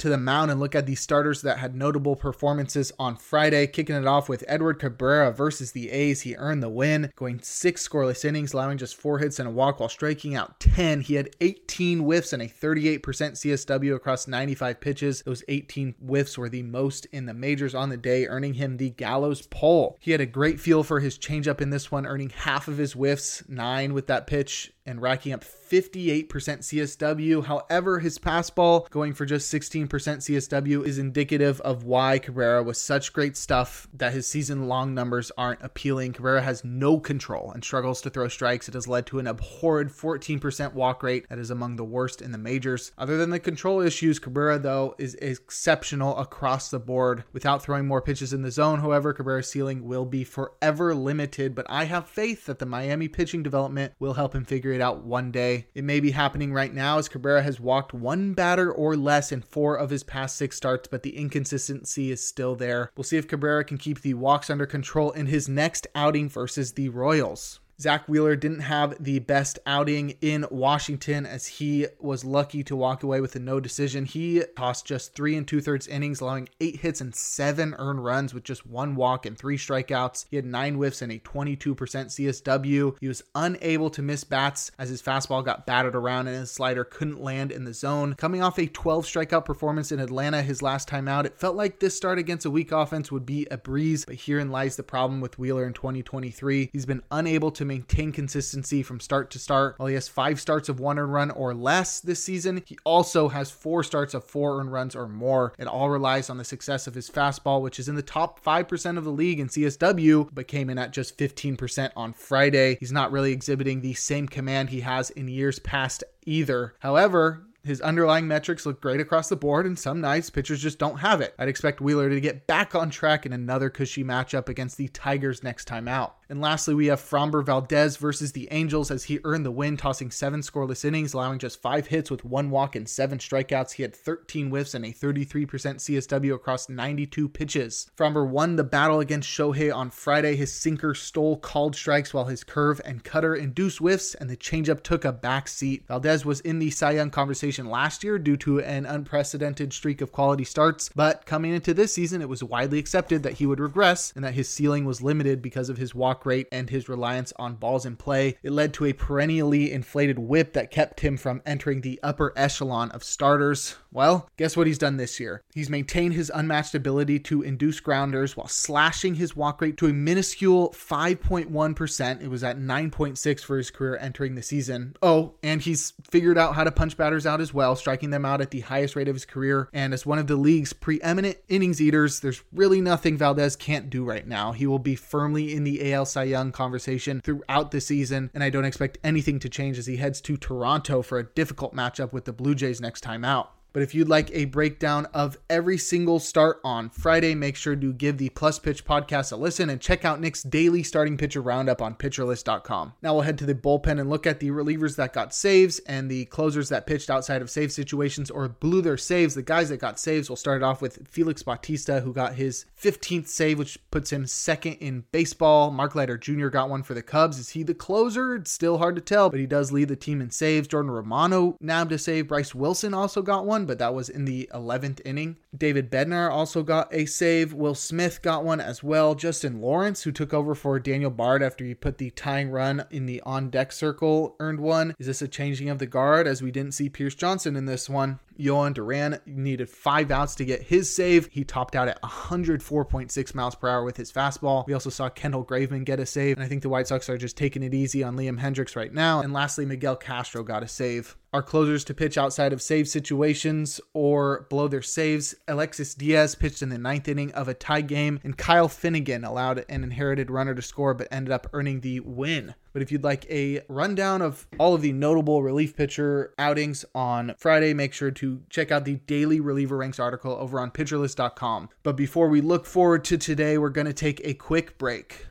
to 0.02 0.10
the 0.10 0.18
mound 0.18 0.52
and 0.52 0.60
look 0.60 0.76
at 0.76 0.86
the 0.86 0.96
starters 0.96 1.42
that 1.44 1.60
had 1.60 1.76
notable 1.76 2.16
performances 2.16 2.92
on 3.00 3.16
Friday, 3.16 3.68
kicking 3.68 3.96
it 3.96 4.08
off 4.08 4.28
with 4.28 4.44
Edward 4.48 4.80
Cabrera 4.80 5.32
versus 5.32 5.72
the 5.72 5.92
A's. 5.92 6.22
He 6.22 6.36
earned 6.36 6.64
the 6.64 6.70
win, 6.70 7.12
going 7.16 7.40
six 7.42 7.88
scoreless 7.88 8.26
innings, 8.26 8.54
allowing 8.54 8.78
just 8.78 8.96
four 8.96 9.20
hits 9.20 9.40
and 9.40 9.48
a 9.48 9.52
walk 9.52 9.80
while 9.80 9.90
striking 9.90 10.36
out 10.36 10.60
10. 10.60 11.02
He 11.02 11.16
had 11.16 11.36
18 11.42 12.00
whiffs 12.00 12.34
and 12.34 12.42
a 12.42 12.48
38% 12.48 13.02
CSW 13.02 13.96
across 13.96 14.28
95 14.28 14.80
pitches. 14.80 15.22
Those 15.24 15.44
18 15.48 15.96
whiffs 16.00 16.38
were 16.38 16.50
the 16.50 16.64
most 16.64 17.06
in 17.12 17.26
the 17.26 17.34
majors 17.34 17.76
on 17.76 17.90
the 17.90 17.98
day, 17.98 18.26
earning 18.28 18.56
him 18.56 18.78
the 18.78 18.92
gallows 18.92 19.46
pole. 19.48 19.98
He 20.00 20.12
had 20.12 20.22
a 20.22 20.26
great 20.26 20.55
feel 20.60 20.84
for 20.84 21.00
his 21.00 21.18
changeup 21.18 21.62
in 21.62 21.70
this 21.70 21.92
one, 21.92 22.06
earning 22.06 22.30
half 22.30 22.68
of 22.68 22.78
his 22.78 22.94
whiffs, 22.94 23.44
nine 23.48 23.94
with 23.94 24.08
that 24.08 24.28
pitch, 24.28 24.74
and 24.86 25.02
racking 25.02 25.34
up 25.34 25.44
58% 25.44 26.28
CSW. 26.28 27.46
However, 27.46 28.00
his 28.00 28.20
fastball 28.20 28.90
going 28.90 29.14
for 29.14 29.26
just 29.26 29.52
16% 29.52 29.88
CSW 29.88 30.86
is 30.86 31.00
indicative 31.00 31.60
of 31.62 31.84
why 31.84 32.20
Cabrera 32.20 32.62
was 32.62 32.80
such 32.80 33.12
great 33.12 33.36
stuff 33.36 33.88
that 33.94 34.14
his 34.14 34.28
season 34.28 34.68
long 34.68 34.94
numbers 34.94 35.32
aren't 35.38 35.64
appealing. 35.64 36.14
Cabrera 36.14 36.42
has 36.42 36.64
no 36.64 37.00
control 37.00 37.52
and 37.52 37.64
struggles 37.64 38.02
to 38.02 38.10
throw 38.10 38.28
strikes. 38.28 38.68
It 38.68 38.76
has 38.76 38.88
led 38.88 39.08
to 39.08 39.20
an 39.20 39.28
abhorred 39.28 39.90
14% 39.90 40.74
walk 40.74 41.02
rate 41.02 41.28
that 41.30 41.40
is 41.40 41.50
among 41.50 41.76
the 41.76 41.84
worst 41.84 42.22
in 42.22 42.32
the 42.32 42.38
majors. 42.38 42.92
Other 42.98 43.18
than 43.18 43.32
the 43.32 43.40
control 43.40 43.82
issues, 43.82 44.20
Cabrera, 44.20 44.60
though, 44.60 44.96
is 45.00 45.16
exceptional 45.16 46.18
across 46.18 46.70
the 46.70 46.80
board. 46.80 47.24
Without 47.34 47.64
throwing 47.64 47.88
more 47.88 48.02
pitches 48.02 48.34
in 48.34 48.44
the 48.44 48.52
zone, 48.52 48.80
however, 48.80 49.14
Cabrera's 49.14 49.50
ceiling 49.50 49.86
will 49.86 50.06
be 50.06 50.24
forever 50.24 50.94
limited, 50.94 51.56
but 51.56 51.66
I 51.70 51.86
have 51.86 52.08
faith 52.08 52.46
that 52.46 52.60
the 52.60 52.66
Miami 52.66 53.08
pitching 53.08 53.42
development 53.42 53.94
will 54.00 54.14
help 54.14 54.36
him 54.36 54.46
figure 54.46 54.75
out 54.82 55.04
one 55.04 55.32
day. 55.32 55.68
It 55.74 55.84
may 55.84 56.00
be 56.00 56.12
happening 56.12 56.54
right 56.54 56.74
now 56.74 56.98
as 56.98 57.10
Cabrera 57.10 57.44
has 57.44 57.60
walked 57.60 57.94
one 57.94 58.34
batter 58.34 58.72
or 58.72 58.96
less 58.96 59.32
in 59.32 59.42
four 59.42 59.76
of 59.76 59.90
his 59.90 60.04
past 60.04 60.36
six 60.38 60.58
starts, 60.58 60.88
but 60.88 61.04
the 61.04 61.18
inconsistency 61.18 62.12
is 62.12 62.26
still 62.26 62.56
there. 62.56 62.92
We'll 62.96 63.04
see 63.04 63.18
if 63.18 63.28
Cabrera 63.28 63.64
can 63.64 63.78
keep 63.78 64.02
the 64.02 64.14
walks 64.14 64.50
under 64.50 64.66
control 64.66 65.12
in 65.12 65.28
his 65.28 65.50
next 65.50 65.88
outing 65.96 66.30
versus 66.30 66.74
the 66.74 66.90
Royals. 66.90 67.60
Zack 67.80 68.08
Wheeler 68.08 68.38
didn't 68.38 68.62
have 68.62 68.96
the 69.04 69.20
best 69.20 69.60
outing 69.66 70.16
in 70.22 70.46
Washington 70.50 71.26
as 71.26 71.46
he 71.46 71.88
was 72.00 72.24
lucky 72.24 72.64
to 72.64 72.76
walk 72.76 73.04
away 73.04 73.20
with 73.20 73.36
a 73.36 73.40
no 73.40 73.60
decision. 73.60 74.06
He 74.06 74.44
tossed 74.56 74.86
just 74.86 75.14
three 75.14 75.36
and 75.36 75.46
two 75.46 75.60
thirds 75.60 75.86
innings, 75.88 76.22
allowing 76.22 76.48
eight 76.62 76.78
hits 76.78 77.02
and 77.02 77.14
seven 77.14 77.76
earned 77.78 78.04
runs 78.04 78.34
with 78.34 78.44
just 78.44 78.66
one 78.66 78.96
walk 78.96 79.26
and 79.26 79.38
three 79.38 79.58
strikeouts. 79.58 80.26
He 80.30 80.38
had 80.38 80.46
nine 80.46 80.76
whiffs 80.76 81.02
and 81.02 81.12
a 81.12 81.20
22% 81.20 81.76
CSW. 81.76 82.96
He 83.02 83.08
was 83.10 83.24
unable 83.36 83.90
to 83.90 84.02
miss 84.02 84.24
bats 84.24 84.72
as 84.80 84.90
his 84.90 85.02
fastball 85.02 85.44
got 85.44 85.66
batted 85.66 85.96
around 85.96 86.28
and 86.28 86.38
his 86.38 86.52
slider 86.52 86.86
couldn't 86.86 87.22
land 87.22 87.52
in 87.52 87.66
the 87.66 87.74
zone. 87.74 88.16
Coming 88.16 88.42
off 88.42 88.58
a 88.58 88.68
12 88.68 89.06
strikeout 89.06 89.44
performance 89.44 89.92
in 89.92 90.00
Atlanta 90.00 90.42
his 90.42 90.62
last 90.62 90.88
time 90.88 91.10
out, 91.10 91.26
it 91.26 91.38
felt 91.38 91.58
like 91.58 91.80
this 91.80 91.96
start 91.96 92.20
against 92.20 92.46
a 92.46 92.52
weak 92.52 92.72
offense 92.72 93.12
would 93.12 93.26
be 93.26 93.46
a 93.52 93.58
breeze, 93.58 94.06
but 94.06 94.16
herein 94.16 94.50
lies 94.50 94.78
the 94.78 94.84
problem 94.84 95.20
with 95.20 95.38
Wheeler 95.38 95.68
in 95.68 95.74
2023. 95.74 96.70
He's 96.72 96.86
been 96.86 97.04
unable 97.12 97.52
to 97.52 97.65
maintain 97.68 98.12
consistency 98.12 98.84
from 98.84 99.00
start 99.00 99.32
to 99.32 99.40
start. 99.40 99.76
While 99.78 99.88
he 99.88 99.96
has 99.96 100.08
five 100.08 100.40
starts 100.40 100.70
of 100.70 100.80
one 100.80 101.00
earned 101.00 101.14
run 101.14 101.32
or 101.32 101.54
less 101.54 102.00
this 102.00 102.24
season, 102.24 102.64
he 102.66 102.78
also 102.84 103.30
has 103.30 103.52
four 103.52 103.84
starts 103.84 104.14
of 104.14 104.24
four 104.24 104.60
earned 104.60 104.72
runs 104.72 104.96
or 104.96 105.08
more. 105.08 105.54
It 105.58 105.68
all 105.68 105.90
relies 105.90 106.30
on 106.30 106.38
the 106.38 106.44
success 106.44 106.88
of 106.88 106.96
his 106.96 107.10
fastball, 107.10 107.62
which 107.62 107.80
is 107.80 107.90
in 107.90 107.96
the 107.96 108.02
top 108.02 108.44
5% 108.44 108.98
of 108.98 109.04
the 109.04 109.12
league 109.12 109.40
in 109.40 109.48
CSW, 109.48 110.30
but 110.34 110.48
came 110.48 110.70
in 110.70 110.78
at 110.78 110.92
just 110.92 111.18
15% 111.18 111.92
on 111.96 112.14
Friday. 112.14 112.78
He's 112.80 112.92
not 112.92 113.12
really 113.12 113.32
exhibiting 113.32 113.82
the 113.82 113.94
same 113.94 114.28
command 114.28 114.70
he 114.70 114.82
has 114.82 115.10
in 115.12 115.28
years 115.28 115.60
past 115.60 116.04
either. 116.26 116.76
However, 116.80 117.46
his 117.66 117.82
underlying 117.82 118.28
metrics 118.28 118.66
look 118.66 118.80
great 118.80 119.02
across 119.02 119.28
the 119.28 119.36
board, 119.36 119.66
and 119.66 119.78
some 119.78 120.00
nights 120.00 120.30
pitchers 120.30 120.62
just 120.62 120.78
don't 120.78 121.00
have 121.00 121.20
it. 121.20 121.34
I'd 121.40 121.50
expect 121.50 121.82
Wheeler 121.82 122.10
to 122.12 122.22
get 122.22 122.46
back 122.46 122.76
on 122.76 122.92
track 122.92 123.26
in 123.26 123.34
another 123.34 123.72
cushy 123.72 124.04
matchup 124.04 124.50
against 124.50 124.78
the 124.78 124.88
Tigers 124.90 125.42
next 125.44 125.66
time 125.66 125.88
out. 125.88 126.18
And 126.28 126.42
lastly, 126.42 126.74
we 126.74 126.88
have 126.88 127.00
Fromber 127.00 127.46
Valdez 127.46 127.98
versus 127.98 128.32
the 128.32 128.48
Angels 128.52 128.90
as 128.90 129.04
he 129.04 129.20
earned 129.24 129.46
the 129.46 129.52
win, 129.52 129.78
tossing 129.78 130.10
seven 130.10 130.42
scoreless 130.42 130.84
innings, 130.84 131.14
allowing 131.14 131.38
just 131.38 131.62
five 131.62 131.88
hits 131.88 132.10
with 132.10 132.26
one 132.26 132.50
walk 132.50 132.76
and 132.76 132.90
seven 132.90 133.20
strikeouts. 133.20 133.74
He 133.74 133.84
had 133.84 133.96
13 133.96 134.50
whiffs 134.50 134.74
and 134.74 134.86
a 134.86 134.92
33% 134.92 135.46
CSW 135.48 136.34
across 136.34 136.68
92 136.68 137.30
pitches. 137.30 137.92
Fromber 137.96 138.28
won 138.28 138.56
the 138.56 138.64
battle 138.64 139.00
against 139.00 139.30
Shohei 139.30 139.74
on 139.74 139.92
Friday. 139.92 140.36
His 140.36 140.52
sinker 140.52 140.96
stole 140.96 141.38
called 141.38 141.76
strikes 141.76 142.14
while 142.14 142.26
his 142.26 142.44
curve 142.44 142.82
and 142.84 143.04
cutter 143.04 143.36
induced 143.36 143.78
whiffs, 143.78 144.16
and 144.16 144.30
the 144.30 144.38
changeup 144.38 144.82
took 144.82 145.06
a 145.06 145.12
back 145.12 145.48
seat. 145.48 145.86
Valdez 145.88 146.26
was 146.26 146.40
in 146.42 146.60
the 146.60 146.72
Cy 146.72 146.92
Young 146.92 147.12
conversation 147.12 147.70
last 147.70 148.04
year 148.04 148.18
due 148.18 148.38
to 148.38 148.60
an 148.62 148.86
unprecedented 148.86 149.74
streak 149.74 150.02
of 150.02 150.12
quality 150.12 150.44
starts, 150.44 150.90
but 150.96 151.26
coming 151.26 151.54
into 151.54 151.74
this 151.74 151.94
season, 151.94 152.22
it 152.22 152.30
was 152.30 152.44
widely 152.44 152.80
accepted 152.80 153.22
that 153.24 153.34
he 153.34 153.46
would 153.46 153.60
regress 153.60 154.12
and 154.16 154.24
that 154.24 154.34
his 154.34 154.50
ceiling 154.50 154.86
was 154.86 155.02
limited 155.02 155.42
because 155.42 155.70
of 155.70 155.78
his 155.78 155.94
walk 155.94 156.15
walk 156.16 156.26
rate 156.26 156.48
and 156.50 156.70
his 156.70 156.88
reliance 156.88 157.34
on 157.38 157.56
balls 157.56 157.86
in 157.86 157.98
play. 157.98 158.38
It 158.42 158.52
led 158.52 158.74
to 158.76 158.86
a 158.86 158.94
perennially 158.94 159.72
inflated 159.72 160.18
whip 160.18 160.54
that 160.54 160.72
kept 160.72 161.02
him 161.02 161.18
from 161.18 161.42
entering 161.46 161.82
the 161.82 162.00
upper 162.02 162.32
echelon 162.38 162.90
of 162.92 163.04
starters. 163.04 163.76
Well, 163.92 164.30
guess 164.38 164.56
what 164.56 164.68
he's 164.68 164.78
done 164.78 164.98
this 164.98 165.20
year? 165.20 165.42
He's 165.54 165.70
maintained 165.70 166.14
his 166.14 166.32
unmatched 166.34 166.76
ability 166.76 167.20
to 167.20 167.42
induce 167.42 167.80
grounders 167.80 168.36
while 168.36 168.48
slashing 168.48 169.16
his 169.16 169.36
walk 169.36 169.62
rate 169.62 169.78
to 169.78 169.88
a 169.88 169.94
minuscule 169.94 170.70
5.1%. 170.72 172.22
It 172.22 172.28
was 172.28 172.44
at 172.44 172.58
9.6 172.58 173.40
for 173.42 173.58
his 173.58 173.72
career 173.72 173.98
entering 173.98 174.36
the 174.36 174.42
season. 174.42 174.96
Oh, 175.02 175.36
and 175.44 175.62
he's 175.62 175.94
figured 176.10 176.38
out 176.38 176.56
how 176.56 176.64
to 176.64 176.72
punch 176.72 176.98
batters 176.98 177.26
out 177.26 177.42
as 177.42 177.54
well, 177.54 177.76
striking 177.76 178.10
them 178.10 178.26
out 178.26 178.42
at 178.42 178.52
the 178.52 178.62
highest 178.62 178.96
rate 178.96 179.08
of 179.08 179.16
his 179.16 179.26
career. 179.26 179.70
And 179.74 179.94
as 179.94 180.06
one 180.06 180.20
of 180.20 180.28
the 180.28 180.36
league's 180.36 180.74
preeminent 180.74 181.38
innings 181.48 181.82
eaters, 181.82 182.20
there's 182.20 182.44
really 182.54 182.82
nothing 182.82 183.18
Valdez 183.18 183.56
can't 183.56 183.90
do 183.90 184.04
right 184.04 184.28
now. 184.28 184.52
He 184.52 184.68
will 184.68 184.80
be 184.80 184.96
firmly 184.96 185.54
in 185.54 185.64
the 185.64 185.94
AL 185.94 186.05
Cy 186.06 186.24
Young 186.24 186.52
conversation 186.52 187.22
throughout 187.22 187.72
the 187.72 187.82
season, 187.82 188.32
and 188.34 188.44
I 188.44 188.50
don't 188.50 188.66
expect 188.66 188.98
anything 189.04 189.40
to 189.40 189.50
change 189.50 189.78
as 189.78 189.88
he 189.88 189.98
heads 189.98 190.22
to 190.22 190.38
Toronto 190.38 191.02
for 191.02 191.20
a 191.20 191.24
difficult 191.24 191.74
matchup 191.76 192.14
with 192.14 192.26
the 192.26 192.34
Blue 192.34 192.56
Jays 192.56 192.80
next 192.80 193.02
time 193.02 193.26
out. 193.26 193.55
But 193.76 193.84
if 193.84 193.94
you'd 193.94 194.08
like 194.08 194.32
a 194.32 194.46
breakdown 194.46 195.06
of 195.14 195.38
every 195.50 195.78
single 195.78 196.20
start 196.20 196.62
on 196.64 196.90
Friday, 196.90 197.36
make 197.36 197.58
sure 197.58 197.76
to 197.76 197.92
give 197.92 198.18
the 198.18 198.30
Plus 198.30 198.58
Pitch 198.58 198.86
podcast 198.86 199.34
a 199.34 199.36
listen 199.36 199.70
and 199.70 199.82
check 199.82 200.06
out 200.06 200.22
Nick's 200.22 200.44
daily 200.44 200.82
starting 200.82 201.18
pitcher 201.18 201.42
roundup 201.42 201.82
on 201.82 201.96
pitcherlist.com. 201.96 202.94
Now 203.02 203.14
we'll 203.14 203.24
head 203.24 203.38
to 203.40 203.46
the 203.46 203.54
bullpen 203.54 204.00
and 204.00 204.10
look 204.10 204.26
at 204.26 204.40
the 204.40 204.52
relievers 204.52 204.96
that 204.96 205.12
got 205.12 205.36
saves 205.36 205.80
and 205.80 206.10
the 206.10 206.24
closers 206.24 206.70
that 206.70 206.88
pitched 206.88 207.10
outside 207.10 207.42
of 207.42 207.50
save 207.50 207.74
situations 207.74 208.32
or 208.32 208.48
blew 208.48 208.82
their 208.82 208.96
saves. 208.96 209.36
The 209.36 209.42
guys 209.42 209.68
that 209.68 209.82
got 209.82 210.00
saves, 210.00 210.30
we'll 210.30 210.38
start 210.38 210.62
it 210.62 210.64
off 210.64 210.82
with 210.82 211.06
Felix 211.06 211.44
Bautista, 211.44 212.00
who 212.00 212.14
got 212.14 212.36
his 212.36 212.64
15th 212.82 213.28
save, 213.28 213.60
which 213.60 213.78
puts 213.92 214.10
him 214.10 214.26
second 214.26 214.76
in 214.76 215.04
baseball. 215.12 215.70
Mark 215.70 215.96
Leiter 215.96 216.18
Jr. 216.18 216.48
got 216.48 216.70
one 216.70 216.84
for 216.84 216.94
the 216.94 217.04
Cubs. 217.04 217.38
Is 217.38 217.50
he 217.50 217.62
the 217.62 217.74
closer? 217.74 218.36
It's 218.36 218.52
still 218.52 218.78
hard 218.78 218.96
to 218.96 219.02
tell, 219.02 219.30
but 219.30 219.42
he 219.42 219.46
does 219.46 219.74
lead 219.74 219.90
the 219.90 219.98
team 219.98 220.22
in 220.22 220.32
saves. 220.32 220.70
Jordan 220.70 220.92
Romano 220.92 221.58
nabbed 221.60 221.92
a 221.92 221.98
save. 221.98 222.30
Bryce 222.30 222.56
Wilson 222.56 222.94
also 222.94 223.22
got 223.22 223.46
one. 223.46 223.65
But 223.66 223.80
that 223.80 223.94
was 223.94 224.10
in 224.10 224.26
the 224.26 224.50
11th 224.54 225.02
inning. 225.04 225.38
David 225.56 225.92
Bednar 225.92 226.30
also 226.30 226.64
got 226.64 226.94
a 226.94 227.06
save. 227.06 227.54
Will 227.54 227.76
Smith 227.76 228.22
got 228.22 228.44
one 228.44 228.62
as 228.62 228.84
well. 228.84 229.16
Justin 229.16 229.62
Lawrence, 229.62 230.04
who 230.04 230.12
took 230.12 230.34
over 230.34 230.56
for 230.56 230.80
Daniel 230.80 231.12
Bard 231.12 231.44
after 231.44 231.66
he 231.66 231.74
put 231.74 231.98
the 231.98 232.12
tying 232.12 232.50
run 232.50 232.86
in 232.92 233.06
the 233.06 233.22
on 233.22 233.50
deck 233.50 233.72
circle, 233.72 234.36
earned 234.40 234.60
one. 234.60 234.96
Is 235.00 235.08
this 235.08 235.22
a 235.22 235.28
changing 235.28 235.70
of 235.70 235.80
the 235.80 235.86
guard 235.86 236.28
as 236.28 236.42
we 236.42 236.52
didn't 236.52 236.74
see 236.74 236.90
Pierce 236.90 237.16
Johnson 237.16 237.56
in 237.56 237.66
this 237.66 237.90
one? 237.90 238.20
Jhoan 238.40 238.74
Duran 238.74 239.20
needed 239.26 239.70
five 239.70 240.12
outs 240.12 240.36
to 240.36 240.46
get 240.46 240.64
his 240.64 240.94
save. 240.94 241.30
He 241.32 241.44
topped 241.44 241.76
out 241.76 241.88
at 241.88 242.02
104.6 242.02 243.36
miles 243.36 243.56
per 243.56 243.68
hour 243.68 243.84
with 243.84 243.98
his 243.98 244.12
fastball. 244.12 244.66
We 244.68 244.74
also 244.74 244.90
saw 244.90 245.10
Kendall 245.10 245.46
Graveman 245.46 245.86
get 245.86 246.00
a 246.00 246.06
save, 246.06 246.38
and 246.38 246.44
I 246.44 246.48
think 246.48 246.62
the 246.62 246.70
White 246.70 246.88
Sox 246.88 247.10
are 247.10 247.18
just 247.18 247.38
taking 247.38 247.64
it 247.64 247.74
easy 247.74 248.04
on 248.04 248.16
Liam 248.16 248.40
Hendriks 248.40 248.76
right 248.76 248.94
now. 248.94 249.22
And 249.22 249.34
lastly, 249.34 249.66
Miguel 249.66 249.96
Castro 249.96 250.44
got 250.44 250.64
a 250.64 250.68
save. 250.68 251.16
Our 251.34 251.44
closers 251.44 251.84
to 251.86 251.94
pitch 251.94 252.18
outside 252.18 252.54
of 252.54 252.62
save 252.62 252.88
situations 252.88 253.82
or 253.94 254.48
below 254.50 254.68
their 254.68 254.82
saves. 254.82 255.36
Alexis 255.48 255.94
Diaz 255.94 256.36
pitched 256.36 256.62
in 256.62 256.70
the 256.70 256.78
ninth 256.78 257.08
inning 257.08 257.32
of 257.34 257.48
a 257.48 257.54
tie 257.54 257.82
game, 257.82 258.20
and 258.24 258.38
Kyle 258.38 258.70
Finnegan 258.70 259.26
allowed 259.26 259.66
an 259.70 259.84
inherited 259.84 260.32
runner 260.32 260.56
to 260.56 260.62
score 260.62 260.94
but 260.94 261.08
ended 261.12 261.32
up 261.32 261.48
earning 261.52 261.82
the 261.82 262.00
win. 262.00 262.56
But 262.76 262.82
if 262.82 262.92
you'd 262.92 263.06
like 263.06 263.26
a 263.32 263.62
rundown 263.70 264.22
of 264.22 264.46
all 264.60 264.74
of 264.74 264.82
the 264.82 264.92
notable 264.92 265.42
relief 265.42 265.78
pitcher 265.78 266.34
outings 266.38 266.84
on 266.94 267.34
Friday, 267.38 267.74
make 267.74 267.94
sure 267.94 268.12
to 268.12 268.42
check 268.50 268.70
out 268.70 268.84
the 268.84 268.96
daily 269.08 269.40
reliever 269.40 269.78
ranks 269.78 269.98
article 269.98 270.34
over 270.34 270.60
on 270.60 270.72
pitcherlist.com. 270.72 271.70
But 271.84 271.96
before 271.96 272.28
we 272.28 272.42
look 272.42 272.66
forward 272.66 273.06
to 273.06 273.18
today, 273.18 273.58
we're 273.58 273.70
going 273.70 273.88
to 273.88 273.94
take 273.94 274.20
a 274.26 274.34
quick 274.34 274.78
break. 274.78 275.28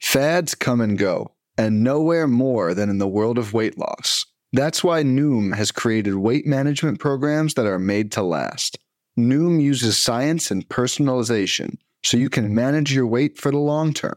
Fads 0.00 0.56
come 0.56 0.80
and 0.80 0.98
go 0.98 1.30
and 1.56 1.84
nowhere 1.84 2.26
more 2.26 2.74
than 2.74 2.90
in 2.90 2.98
the 2.98 3.06
world 3.06 3.38
of 3.38 3.52
weight 3.52 3.78
loss. 3.78 4.26
That's 4.52 4.82
why 4.82 5.04
Noom 5.04 5.54
has 5.54 5.70
created 5.70 6.16
weight 6.16 6.48
management 6.48 6.98
programs 6.98 7.54
that 7.54 7.66
are 7.66 7.78
made 7.78 8.10
to 8.10 8.24
last. 8.24 8.76
Noom 9.16 9.62
uses 9.62 9.96
science 10.02 10.50
and 10.50 10.68
personalization 10.68 11.76
so 12.02 12.16
you 12.16 12.28
can 12.28 12.52
manage 12.52 12.92
your 12.92 13.06
weight 13.06 13.38
for 13.38 13.52
the 13.52 13.58
long 13.58 13.92
term. 13.92 14.16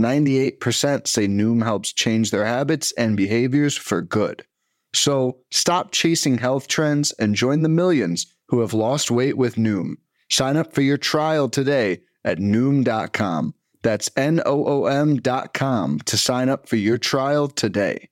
98% 0.00 1.06
say 1.06 1.28
Noom 1.28 1.62
helps 1.62 1.92
change 1.92 2.30
their 2.30 2.44
habits 2.44 2.92
and 2.98 3.16
behaviors 3.16 3.76
for 3.76 4.02
good. 4.02 4.44
So 4.92 5.38
stop 5.50 5.92
chasing 5.92 6.38
health 6.38 6.66
trends 6.66 7.12
and 7.12 7.34
join 7.34 7.62
the 7.62 7.68
millions 7.68 8.26
who 8.48 8.60
have 8.60 8.74
lost 8.74 9.10
weight 9.10 9.36
with 9.36 9.54
Noom. 9.54 9.94
Sign 10.30 10.56
up 10.56 10.74
for 10.74 10.82
your 10.82 10.98
trial 10.98 11.48
today 11.48 12.00
at 12.24 12.38
Noom.com. 12.38 13.54
That's 13.82 14.10
N 14.16 14.42
O 14.44 14.66
O 14.66 14.86
M 14.86 15.16
dot 15.16 15.54
com 15.54 16.00
to 16.00 16.18
sign 16.18 16.48
up 16.48 16.68
for 16.68 16.76
your 16.76 16.98
trial 16.98 17.48
today. 17.48 18.10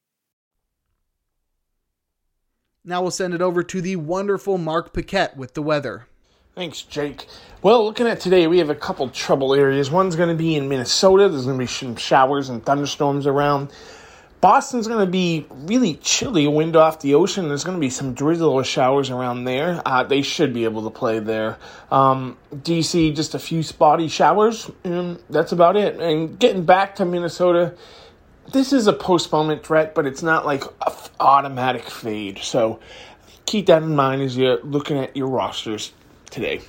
Now 2.85 3.03
we'll 3.03 3.11
send 3.11 3.35
it 3.35 3.43
over 3.43 3.63
to 3.63 3.81
the 3.83 3.97
wonderful 3.97 4.57
Mark 4.57 4.95
Paquette 4.95 5.37
with 5.37 5.53
the 5.53 5.63
weather. 5.63 6.08
Thanks, 6.59 6.83
Jake. 6.83 7.29
Well, 7.63 7.85
looking 7.85 8.09
at 8.09 8.19
today, 8.19 8.49
we 8.49 8.59
have 8.59 8.69
a 8.69 8.75
couple 8.75 9.09
trouble 9.11 9.55
areas. 9.55 9.93
One's 9.93 10.17
going 10.17 10.31
to 10.31 10.35
be 10.35 10.57
in 10.57 10.69
Minnesota. 10.69 11.29
There's 11.29 11.45
going 11.45 11.57
to 11.57 11.63
be 11.63 11.69
some 11.69 11.95
showers 11.95 12.49
and 12.49 12.67
thunderstorms 12.67 13.29
around. 13.29 13.71
Boston's 14.41 14.89
going 14.89 14.99
to 14.99 15.09
be 15.09 15.47
really 15.53 15.95
chilly, 15.95 16.49
wind 16.49 16.75
off 16.75 16.99
the 16.99 17.15
ocean. 17.15 17.47
There's 17.47 17.63
going 17.63 17.77
to 17.77 17.81
be 17.81 17.91
some 17.91 18.13
drizzle 18.13 18.51
or 18.51 18.65
showers 18.65 19.09
around 19.09 19.45
there. 19.45 19.81
Uh, 19.87 20.03
they 20.03 20.21
should 20.21 20.53
be 20.53 20.65
able 20.65 20.83
to 20.83 20.91
play 20.91 21.21
there. 21.21 21.59
Um, 21.93 22.37
DC, 22.53 23.15
just 23.15 23.37
a 23.37 23.39
few 23.39 23.63
spotty 23.63 24.09
showers, 24.09 24.69
and 24.83 25.21
that's 25.31 25.53
about 25.53 25.77
it. 25.77 26.01
And 26.01 26.41
getting 26.41 26.65
back 26.65 26.97
to 26.97 27.05
Minnesota, 27.05 27.77
this 28.53 28.73
is 28.73 28.89
a 28.89 28.93
postponement 28.93 29.65
threat, 29.65 29.95
but 29.95 30.07
it's 30.07 30.25
not 30.25 30.45
like 30.45 30.65
automatic 31.21 31.89
fade. 31.89 32.39
So 32.39 32.81
keep 33.47 33.67
that 33.67 33.85
in 33.85 33.95
mind 33.95 34.23
as 34.23 34.37
you're 34.37 34.61
looking 34.65 34.99
at 34.99 35.17
your 35.17 35.29
rosters 35.29 35.93
today. 36.31 36.61